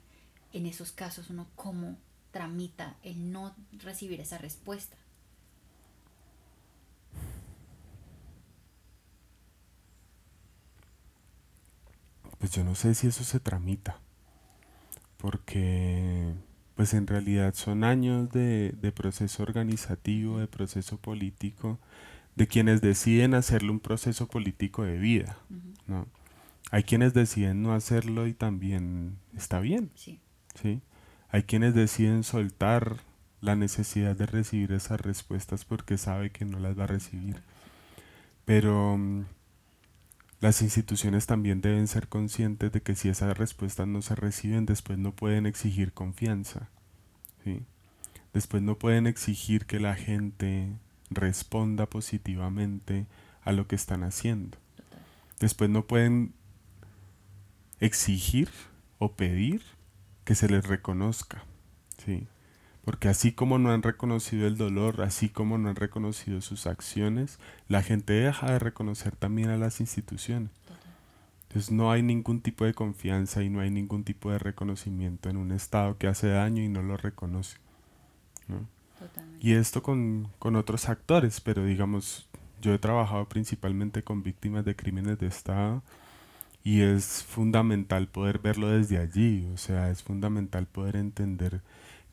[0.54, 1.98] En esos casos uno cómo
[2.32, 4.98] tramita el no recibir esa respuesta.
[12.46, 14.00] Pues yo no sé si eso se tramita,
[15.18, 16.36] porque
[16.76, 21.80] pues en realidad son años de, proceso organizativo, de proceso político,
[22.36, 25.40] de quienes deciden hacerlo un proceso político de vida,
[25.88, 26.06] ¿no?
[26.70, 30.20] Hay quienes deciden no hacerlo y también está bien, sí.
[30.54, 30.82] ¿sí?
[31.30, 32.98] Hay quienes deciden soltar
[33.42, 37.42] la necesidad de recibir esas respuestas porque sabe que no las va a recibir.
[38.46, 39.26] Pero mm,
[40.46, 45.00] las instituciones también deben ser conscientes de que si esas respuestas no se reciben, después
[45.00, 46.70] no pueden exigir confianza.
[47.44, 47.64] ¿sí?
[48.32, 50.70] Después no pueden exigir que la gente
[51.10, 53.08] responda positivamente
[53.42, 54.60] a lo que están haciendo.
[55.40, 56.36] Después no pueden
[57.80, 58.52] exigir
[59.00, 59.64] o pedir
[60.26, 61.44] que se les reconozca.
[62.06, 62.28] ¿sí?
[62.86, 67.40] Porque así como no han reconocido el dolor, así como no han reconocido sus acciones,
[67.68, 70.52] la gente deja de reconocer también a las instituciones.
[71.48, 75.38] Entonces no hay ningún tipo de confianza y no hay ningún tipo de reconocimiento en
[75.38, 77.58] un Estado que hace daño y no lo reconoce.
[79.40, 82.28] Y esto con, con otros actores, pero digamos,
[82.62, 85.82] yo he trabajado principalmente con víctimas de crímenes de Estado
[86.64, 91.62] y es fundamental poder verlo desde allí, o sea, es fundamental poder entender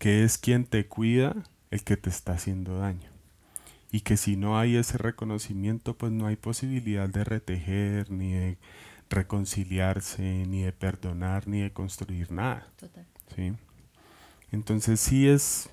[0.03, 3.09] que es quien te cuida el que te está haciendo daño.
[3.93, 8.59] Y que si no hay ese reconocimiento, pues no hay posibilidad de retejer, ni de
[9.09, 12.67] reconciliarse, ni de perdonar, ni de construir nada.
[12.81, 13.07] Total.
[13.37, 13.53] ¿sí?
[14.51, 15.71] Entonces sí es,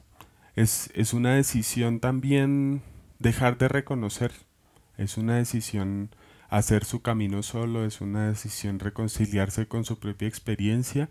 [0.55, 2.83] es, es una decisión también
[3.17, 4.31] dejar de reconocer,
[4.99, 6.11] es una decisión
[6.49, 11.09] hacer su camino solo, es una decisión reconciliarse con su propia experiencia,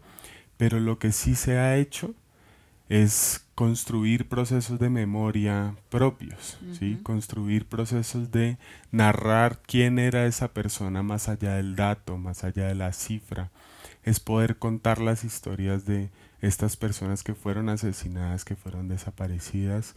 [0.57, 2.14] pero lo que sí se ha hecho
[2.89, 6.99] es construir procesos de memoria propios, ¿sí?
[7.03, 8.57] construir procesos de
[8.93, 13.51] narrar quién era esa persona más allá del dato, más allá de la cifra,
[14.05, 16.11] es poder contar las historias de
[16.41, 19.97] estas personas que fueron asesinadas, que fueron desaparecidas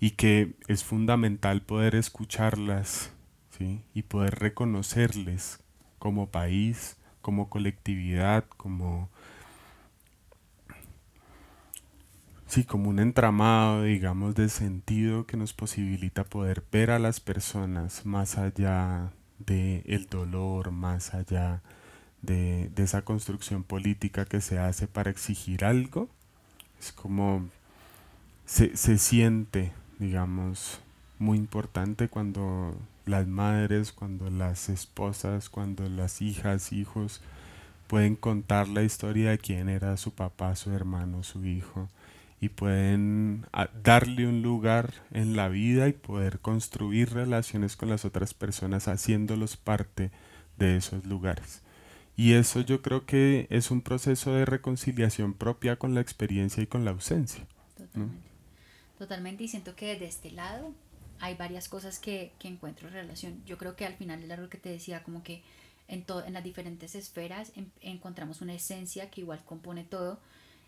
[0.00, 3.10] y que es fundamental poder escucharlas
[3.58, 3.82] ¿sí?
[3.94, 5.58] y poder reconocerles
[5.98, 9.10] como país, como colectividad, como
[12.52, 18.04] sí, como un entramado, digamos, de sentido que nos posibilita poder ver a las personas
[18.04, 21.62] más allá del el dolor, más allá
[22.20, 26.10] de, de, esa construcción política que se hace para exigir algo.
[26.78, 27.48] Es como
[28.44, 30.80] se, se siente, digamos,
[31.18, 32.76] muy importante cuando
[33.06, 37.22] las madres, cuando las esposas, cuando las hijas, hijos
[37.86, 41.88] pueden contar la historia de quién era su papá, su hermano, su hijo
[42.42, 48.04] y pueden ah, darle un lugar en la vida y poder construir relaciones con las
[48.04, 50.10] otras personas haciéndolos parte
[50.58, 51.62] de esos lugares.
[52.16, 56.66] Y eso yo creo que es un proceso de reconciliación propia con la experiencia y
[56.66, 57.46] con la ausencia.
[57.76, 58.28] Totalmente.
[58.98, 60.74] Totalmente, y siento que de este lado
[61.20, 63.40] hay varias cosas que, que encuentro en relación.
[63.46, 65.44] Yo creo que al final es lo que te decía, como que
[65.86, 70.18] en, en las diferentes esferas encontramos una esencia que igual compone todo.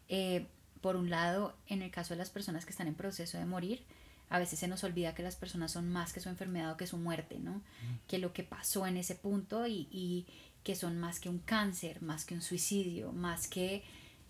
[0.09, 0.47] Eh,
[0.85, 3.82] por un lado, en el caso de las personas que están en proceso de morir,
[4.28, 6.87] a veces se nos olvida que las personas son más que su enfermedad o que
[6.87, 7.62] su muerte, ¿no?
[8.07, 10.26] Que lo que pasó en ese punto y, y,
[10.62, 13.82] que son más que un cáncer, más que un suicidio, más que,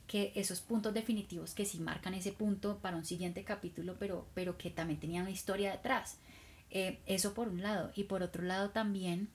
[0.07, 4.57] que esos puntos definitivos que sí marcan ese punto para un siguiente capítulo, pero, pero
[4.57, 6.19] que también tenían una historia detrás.
[6.71, 7.91] Eh, eso por un lado.
[7.97, 9.29] Y por otro lado también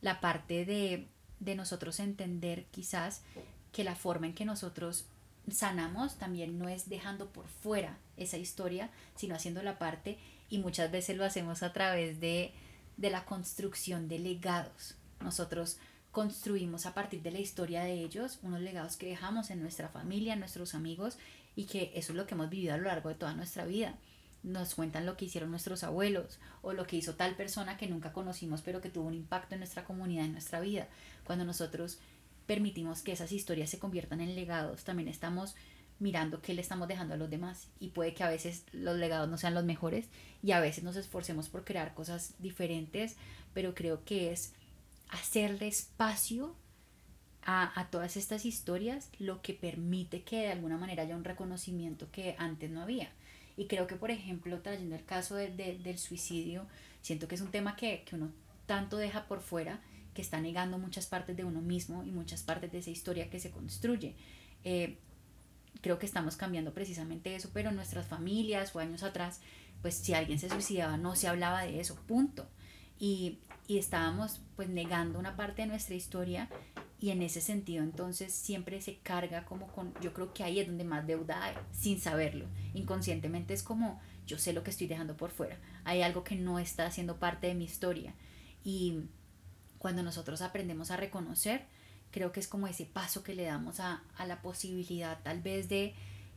[0.00, 1.06] la parte de,
[1.38, 3.20] de nosotros entender quizás
[3.72, 5.04] que la forma en que nosotros
[5.50, 10.18] sanamos también no es dejando por fuera esa historia, sino haciendo la parte
[10.48, 12.52] y muchas veces lo hacemos a través de,
[12.96, 14.96] de la construcción de legados.
[15.20, 15.78] Nosotros
[16.10, 20.32] construimos a partir de la historia de ellos unos legados que dejamos en nuestra familia,
[20.32, 21.18] en nuestros amigos
[21.54, 23.94] y que eso es lo que hemos vivido a lo largo de toda nuestra vida.
[24.44, 28.12] nos cuentan lo que hicieron nuestros abuelos o lo que hizo tal persona que nunca
[28.12, 30.86] conocimos pero que tuvo un impacto en nuestra comunidad, en nuestra vida.
[31.24, 31.98] Cuando nosotros
[32.48, 35.54] permitimos que esas historias se conviertan en legados, también estamos
[35.98, 39.28] mirando qué le estamos dejando a los demás y puede que a veces los legados
[39.28, 40.06] no sean los mejores
[40.42, 43.16] y a veces nos esforcemos por crear cosas diferentes,
[43.52, 44.54] pero creo que es
[45.10, 46.56] hacerle espacio
[47.42, 52.10] a, a, todas estas historias lo que permite que de alguna manera haya un reconocimiento
[52.10, 53.10] que antes no había.
[53.58, 56.66] Y creo que, por ejemplo, trayendo el caso de, del suicidio,
[57.02, 58.30] siento que es un tema que, que uno
[58.66, 59.80] tanto deja por fuera
[60.18, 63.38] que está negando muchas partes de uno mismo y muchas partes de esa historia que
[63.38, 64.16] se construye.
[64.64, 64.98] Eh,
[65.80, 69.40] creo que estamos cambiando precisamente eso, pero en nuestras familias o años atrás,
[69.80, 72.48] pues si alguien se suicidaba no se hablaba de eso, punto.
[72.98, 73.38] Y,
[73.68, 76.48] y estábamos pues negando una parte de nuestra historia
[76.98, 80.66] y en ese sentido entonces siempre se carga como con, yo creo que ahí es
[80.66, 82.46] donde más deuda hay, sin saberlo.
[82.74, 86.58] Inconscientemente es como, yo sé lo que estoy dejando por fuera, hay algo que no
[86.58, 88.16] está haciendo parte de mi historia.
[88.64, 89.04] Y
[89.78, 91.66] cuando nosotros aprendemos a reconocer,
[92.10, 95.68] creo que es como ese paso que le damos a, a la posibilidad tal vez
[95.68, 95.94] de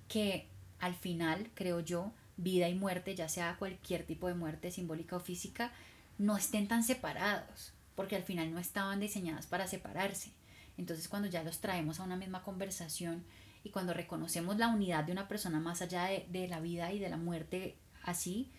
[0.08, 0.48] que
[0.80, 5.20] al final, creo yo, vida y muerte, ya sea cualquier tipo de muerte simbólica o
[5.20, 5.72] física,
[6.18, 10.32] no estén tan separados, porque al final no estaban diseñadas para separarse.
[10.78, 13.24] Entonces cuando ya los traemos a una misma conversación
[13.64, 17.00] y cuando reconocemos la unidad de una persona más allá de, de la vida y
[17.00, 18.52] de la muerte así,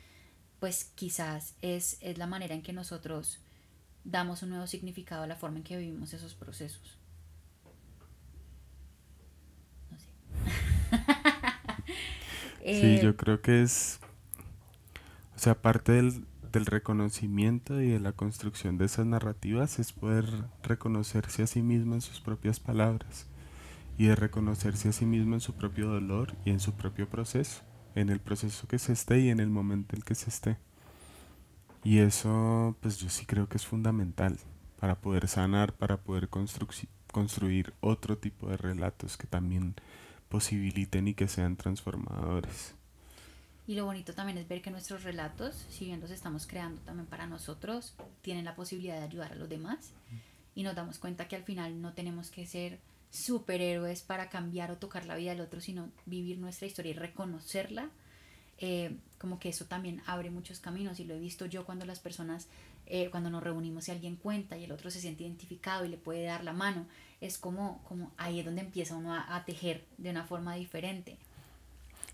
[0.60, 3.40] pues quizás es, es la manera en que nosotros
[4.04, 6.98] damos un nuevo significado a la forma en que vivimos esos procesos.
[12.58, 14.00] sí, eh, yo creo que es,
[15.34, 20.26] o sea, parte del, del reconocimiento y de la construcción de esas narrativas es poder
[20.62, 23.26] reconocerse a sí mismo en sus propias palabras
[23.96, 27.62] y de reconocerse a sí mismo en su propio dolor y en su propio proceso,
[27.94, 30.58] en el proceso que se esté y en el momento en que se esté.
[31.84, 34.38] Y eso, pues yo sí creo que es fundamental
[34.78, 39.74] para poder sanar, para poder construir otro tipo de relatos que también
[40.28, 42.74] posibiliten y que sean transformadores.
[43.66, 47.06] Y lo bonito también es ver que nuestros relatos, si bien los estamos creando también
[47.06, 49.92] para nosotros, tienen la posibilidad de ayudar a los demás.
[50.54, 52.80] Y nos damos cuenta que al final no tenemos que ser
[53.10, 57.90] superhéroes para cambiar o tocar la vida del otro, sino vivir nuestra historia y reconocerla
[58.64, 61.98] eh, como que eso también abre muchos caminos y lo he visto yo cuando las
[61.98, 62.46] personas,
[62.86, 65.96] eh, cuando nos reunimos y alguien cuenta y el otro se siente identificado y le
[65.96, 66.86] puede dar la mano,
[67.20, 71.18] es como, como ahí es donde empieza uno a, tejer de una forma diferente.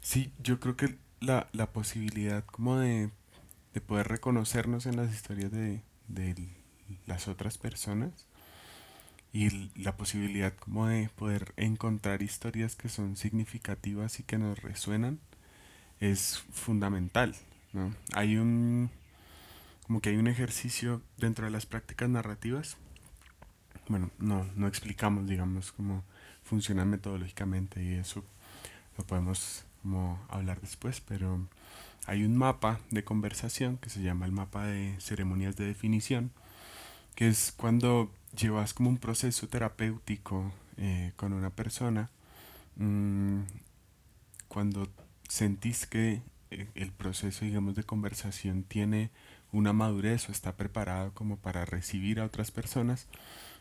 [0.00, 3.10] Sí, yo creo que la, la posibilidad como de,
[3.74, 6.34] de, poder reconocernos en las historias de, de
[7.04, 8.26] las otras personas
[9.34, 15.20] y la posibilidad como de poder encontrar historias que son significativas y que nos resuenan
[16.00, 17.34] es fundamental.
[17.72, 17.94] ¿no?
[18.14, 18.90] Hay un
[19.86, 22.76] como que hay un ejercicio dentro de las prácticas narrativas.
[23.88, 26.04] Bueno, no, no explicamos, digamos, cómo
[26.42, 28.22] funciona metodológicamente y eso
[28.98, 31.46] lo podemos como hablar después, pero
[32.06, 36.32] hay un mapa de conversación que se llama el mapa de ceremonias de definición,
[37.14, 42.10] que es cuando llevas como un proceso terapéutico eh, con una persona,
[42.76, 43.40] mmm,
[44.48, 44.88] cuando
[45.28, 49.10] sentís que eh, el proceso, digamos, de conversación tiene
[49.52, 53.06] una madurez o está preparado como para recibir a otras personas,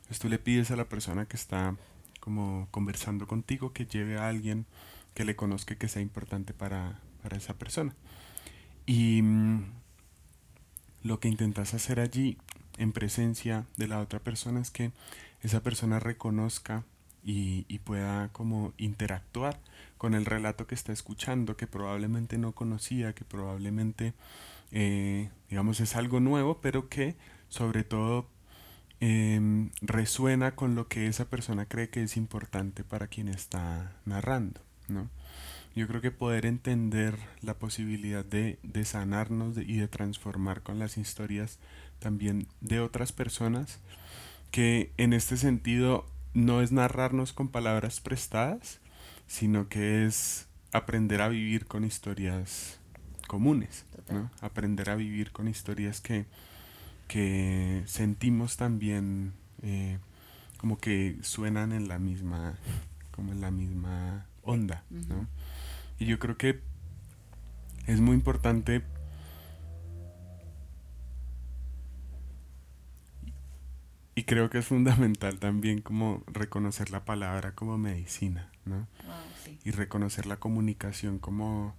[0.07, 1.75] pues tú le pides a la persona que está
[2.19, 4.65] como conversando contigo que lleve a alguien
[5.13, 7.95] que le conozca que sea importante para, para esa persona.
[8.85, 9.65] Y mm,
[11.03, 12.37] lo que intentas hacer allí
[12.77, 14.91] en presencia de la otra persona es que
[15.41, 16.83] esa persona reconozca
[17.23, 19.59] y, y pueda como interactuar
[19.97, 24.13] con el relato que está escuchando, que probablemente no conocía, que probablemente,
[24.71, 27.15] eh, digamos, es algo nuevo, pero que
[27.49, 28.27] sobre todo
[28.99, 34.61] em, resuena con lo que esa persona cree que es importante para quien está narrando,
[34.87, 35.09] ¿no?
[35.75, 40.97] Yo creo que poder entender la posibilidad de, de sanarnos y de transformar con las
[40.97, 41.59] historias
[41.99, 43.79] también de otras personas,
[44.49, 48.79] que en este sentido no es narrarnos con palabras prestadas,
[49.27, 52.79] sino que es aprender a vivir con historias
[53.27, 54.31] comunes, ¿no?
[54.41, 56.25] aprender a vivir con historias que,
[57.07, 59.99] que sentimos también eh,
[60.57, 62.57] como que suenan en la misma,
[63.11, 65.27] como en la misma onda, ¿no?
[65.99, 66.61] Y yo creo que
[67.85, 68.83] es muy importante
[74.15, 78.87] y creo que es fundamental también como reconocer la palabra como medicina, ¿no?
[79.63, 81.75] y reconocer la comunicación como,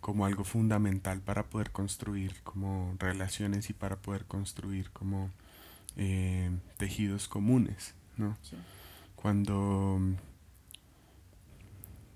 [0.00, 5.30] como algo fundamental para poder construir como relaciones y para poder construir como
[5.96, 8.36] eh, tejidos comunes, ¿no?
[9.14, 9.98] Cuando,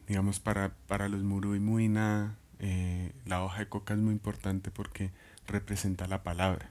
[0.07, 4.71] digamos, para, para los Muru y Muina, eh, la hoja de coca es muy importante
[4.71, 5.11] porque
[5.47, 6.71] representa la palabra,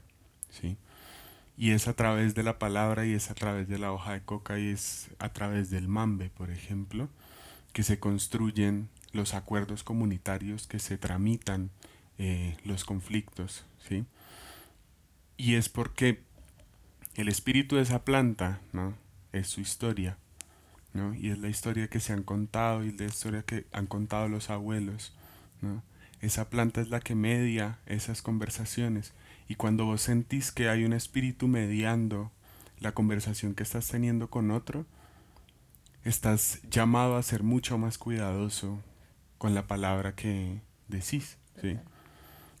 [0.50, 0.76] ¿sí?
[1.56, 4.22] Y es a través de la palabra y es a través de la hoja de
[4.22, 7.08] coca y es a través del mambe, por ejemplo,
[7.72, 11.70] que se construyen los acuerdos comunitarios, que se tramitan
[12.18, 14.04] eh, los conflictos, ¿sí?
[15.36, 16.20] Y es porque
[17.14, 18.94] el espíritu de esa planta, ¿no?
[19.32, 20.18] Es su historia,
[20.92, 21.14] ¿no?
[21.14, 24.50] Y es la historia que se han contado y la historia que han contado los
[24.50, 25.14] abuelos,
[25.60, 25.82] ¿no?
[26.20, 29.12] Esa planta es la que media esas conversaciones.
[29.48, 32.30] Y cuando vos sentís que hay un espíritu mediando
[32.78, 34.84] la conversación que estás teniendo con otro,
[36.04, 38.82] estás llamado a ser mucho más cuidadoso
[39.38, 41.38] con la palabra que decís.
[41.60, 41.78] ¿sí?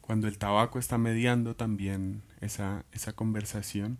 [0.00, 3.98] Cuando el tabaco está mediando también esa, esa conversación,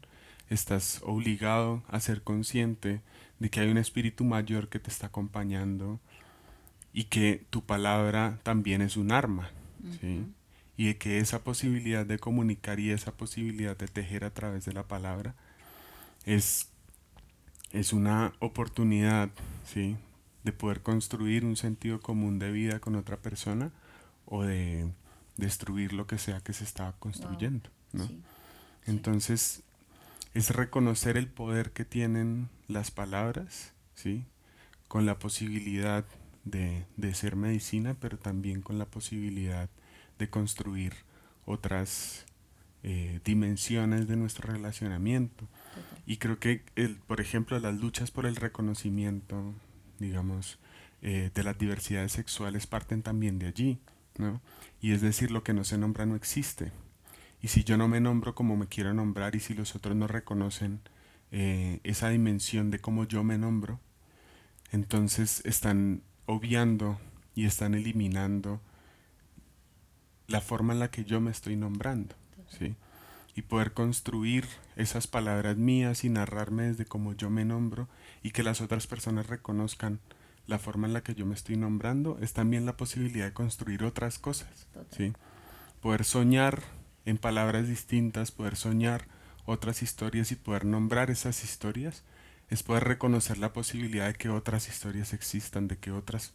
[0.49, 3.03] estás obligado a ser consciente
[3.39, 6.01] de que hay un espíritu mayor que te está acompañando
[6.93, 9.51] y que tu palabra también es un arma.
[10.01, 10.27] ¿sí?
[10.77, 14.73] Y de que esa posibilidad de comunicar y esa posibilidad de tejer a través de
[14.73, 15.35] la palabra
[16.25, 16.70] es,
[17.73, 19.31] es una oportunidad
[19.65, 19.97] ¿sí?
[20.45, 23.71] de poder construir un sentido común de vida con otra persona
[24.27, 24.91] o de
[25.37, 27.71] destruir lo que sea que se estaba construyendo.
[27.93, 28.09] ¿no?
[28.87, 29.63] Entonces,
[30.35, 34.25] es reconocer el poder que tienen las palabras, ¿sí?
[34.89, 36.05] con la posibilidad
[36.45, 39.69] de, de, ser medicina, pero también con la posibilidad
[40.19, 40.95] de construir
[41.45, 42.25] otras
[42.83, 45.47] eh, dimensiones de nuestro relacionamiento.
[46.11, 49.55] Y creo que, el, por ejemplo, las luchas por el reconocimiento
[50.01, 50.59] digamos,
[51.03, 53.79] eh, de las diversidades sexuales parten también de allí,
[54.19, 54.41] ¿no?
[54.81, 56.73] Y es decir, lo que no se nombra no existe.
[57.41, 60.09] Y si yo no me nombro como me quiero nombrar y si los otros no
[60.09, 60.81] reconocen
[61.31, 63.79] eh, esa dimensión de cómo yo me nombro,
[64.73, 66.99] entonces están obviando
[67.37, 68.61] y están eliminando
[70.27, 72.17] la forma en la que yo me estoy nombrando,
[72.49, 72.75] ¿sí?
[73.37, 77.89] Y poder construir esas palabras mías y narrarme desde cómo yo me nombro
[78.23, 80.01] y que las otras personas reconozcan
[80.47, 83.85] la forma en la que yo me estoy nombrando, es también la posibilidad de construir
[83.85, 84.67] otras cosas.
[84.91, 85.13] ¿sí?
[85.81, 86.63] Poder soñar
[87.07, 89.07] en palabras distintas, poder soñar
[89.47, 92.03] otras historias y poder nombrar esas historias,
[92.51, 96.33] es poder reconocer la posibilidad de que otras historias existan, de que otras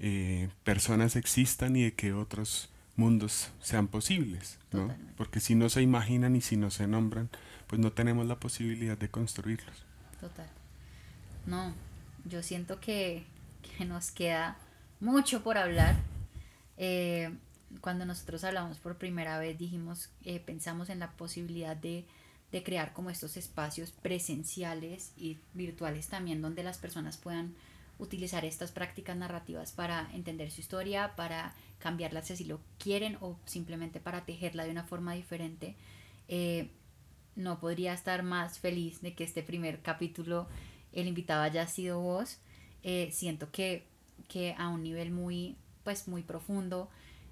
[0.00, 4.92] eh, personas existan y de que otros mundos sean posibles, ¿no?
[5.16, 7.30] Porque si no se imaginan y si no se nombran,
[7.68, 9.84] pues no tenemos la posibilidad de construirlos.
[10.20, 10.48] Total.
[11.46, 11.72] No,
[12.24, 13.24] yo siento que,
[13.86, 14.56] nos queda
[14.98, 15.94] mucho por hablar.
[16.76, 17.32] Eh,
[17.80, 22.04] cuando nosotros hablamos por primera vez, dijimos, eh, pensamos en la posibilidad de,
[22.50, 27.54] de, crear como estos espacios presenciales y virtuales también, donde las personas puedan
[27.98, 33.38] utilizar estas prácticas narrativas para entender su historia, para cambiarla si así lo quieren o
[33.44, 35.76] simplemente para tejerla de una forma diferente.
[36.28, 36.70] Eh,
[37.36, 40.48] no podría estar más feliz de que este primer capítulo
[40.92, 42.38] el invitado haya sido vos,
[42.82, 43.86] eh, siento que,
[44.28, 46.88] que a un nivel muy, pues muy profundo,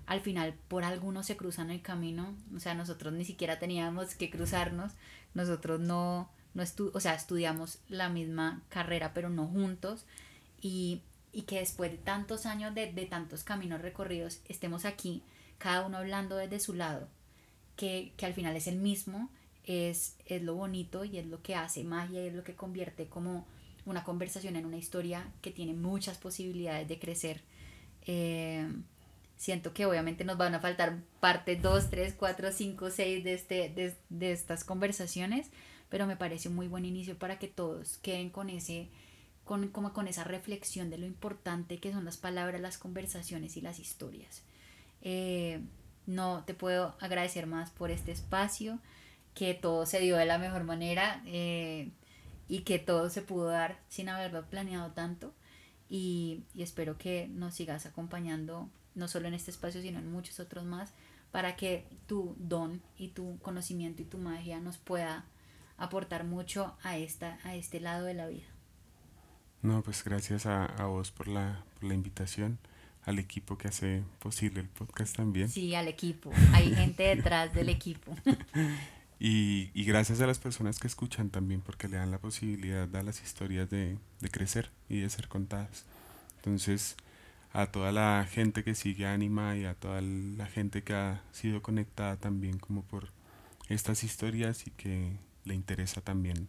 [0.06, 4.30] al final por algunos se cruzan el camino, o sea, nosotros ni siquiera teníamos que
[4.30, 4.92] cruzarnos,
[5.34, 10.06] nosotros no, no o sea, estudiamos la misma carrera, pero no juntos,
[10.60, 11.02] y,
[11.32, 15.22] y que después de tantos años, de, de, tantos caminos recorridos, estemos aquí,
[15.58, 17.08] cada uno hablando desde su lado,
[17.76, 19.30] que, que al final es el mismo,
[19.64, 23.06] es, es lo bonito y es lo que hace magia y es lo que convierte
[23.06, 23.46] como
[23.84, 27.42] una conversación en una historia que tiene muchas posibilidades de crecer.
[28.06, 28.66] Eh,
[29.36, 33.54] siento que obviamente nos van a faltar parte 2, 3, 4, 5, 6 de, este,
[33.70, 35.50] de, de, estas conversaciones,
[35.88, 38.88] pero me parece un muy buen inicio para que todos queden con ese
[39.46, 43.62] con, como con esa reflexión de lo importante que son las palabras, las conversaciones y
[43.62, 44.42] las historias.
[45.00, 45.62] Eh,
[46.06, 48.78] no te puedo agradecer más por este espacio,
[49.34, 51.22] que todo se dio de la mejor manera.
[51.24, 51.90] Eh,
[52.48, 55.34] y que todo se pudo dar sin haberlo planeado tanto.
[55.88, 60.64] Y, espero que nos sigas acompañando, no solo en este espacio, sino en muchos otros
[60.64, 60.92] más,
[61.30, 65.24] para que tu don y tu conocimiento y tu magia nos pueda
[65.76, 68.46] aportar mucho a, esta, a este lado de la vida.
[69.62, 72.58] No, pues gracias a, a vos por la, por la invitación,
[73.04, 75.48] al equipo que hace posible el podcast también.
[75.48, 76.30] Sí, al equipo.
[76.52, 78.14] Hay gente detrás del equipo.
[79.18, 83.02] Y, y, gracias a las personas que escuchan también, porque le dan la posibilidad a
[83.02, 85.86] las historias de, de crecer y de ser contadas.
[86.36, 86.96] Entonces,
[87.54, 91.62] a toda la gente que sigue Anima y a toda la gente que ha sido
[91.62, 93.08] conectada también como por
[93.70, 96.48] estas historias y que le interesa también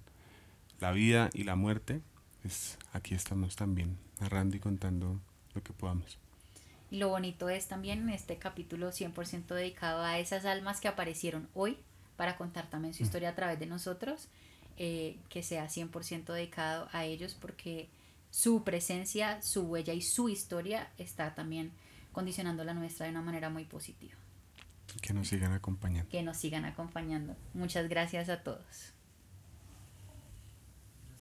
[0.81, 2.01] la vida y la muerte,
[2.47, 5.19] pues aquí estamos también narrando y contando
[5.53, 6.17] lo que podamos.
[6.91, 11.77] Lo bonito es también este capítulo 100% dedicado a esas almas que aparecieron hoy
[12.15, 13.05] para contar también su mm.
[13.05, 14.29] historia a través de nosotros,
[14.77, 17.89] eh, que sea 100% dedicado a ellos porque
[18.31, 21.73] su presencia, su huella y su historia está también
[22.13, 24.15] condicionando la nuestra de una manera muy positiva.
[25.01, 26.09] Que nos sigan acompañando.
[26.09, 27.35] Que nos sigan acompañando.
[27.53, 28.93] Muchas gracias a todos.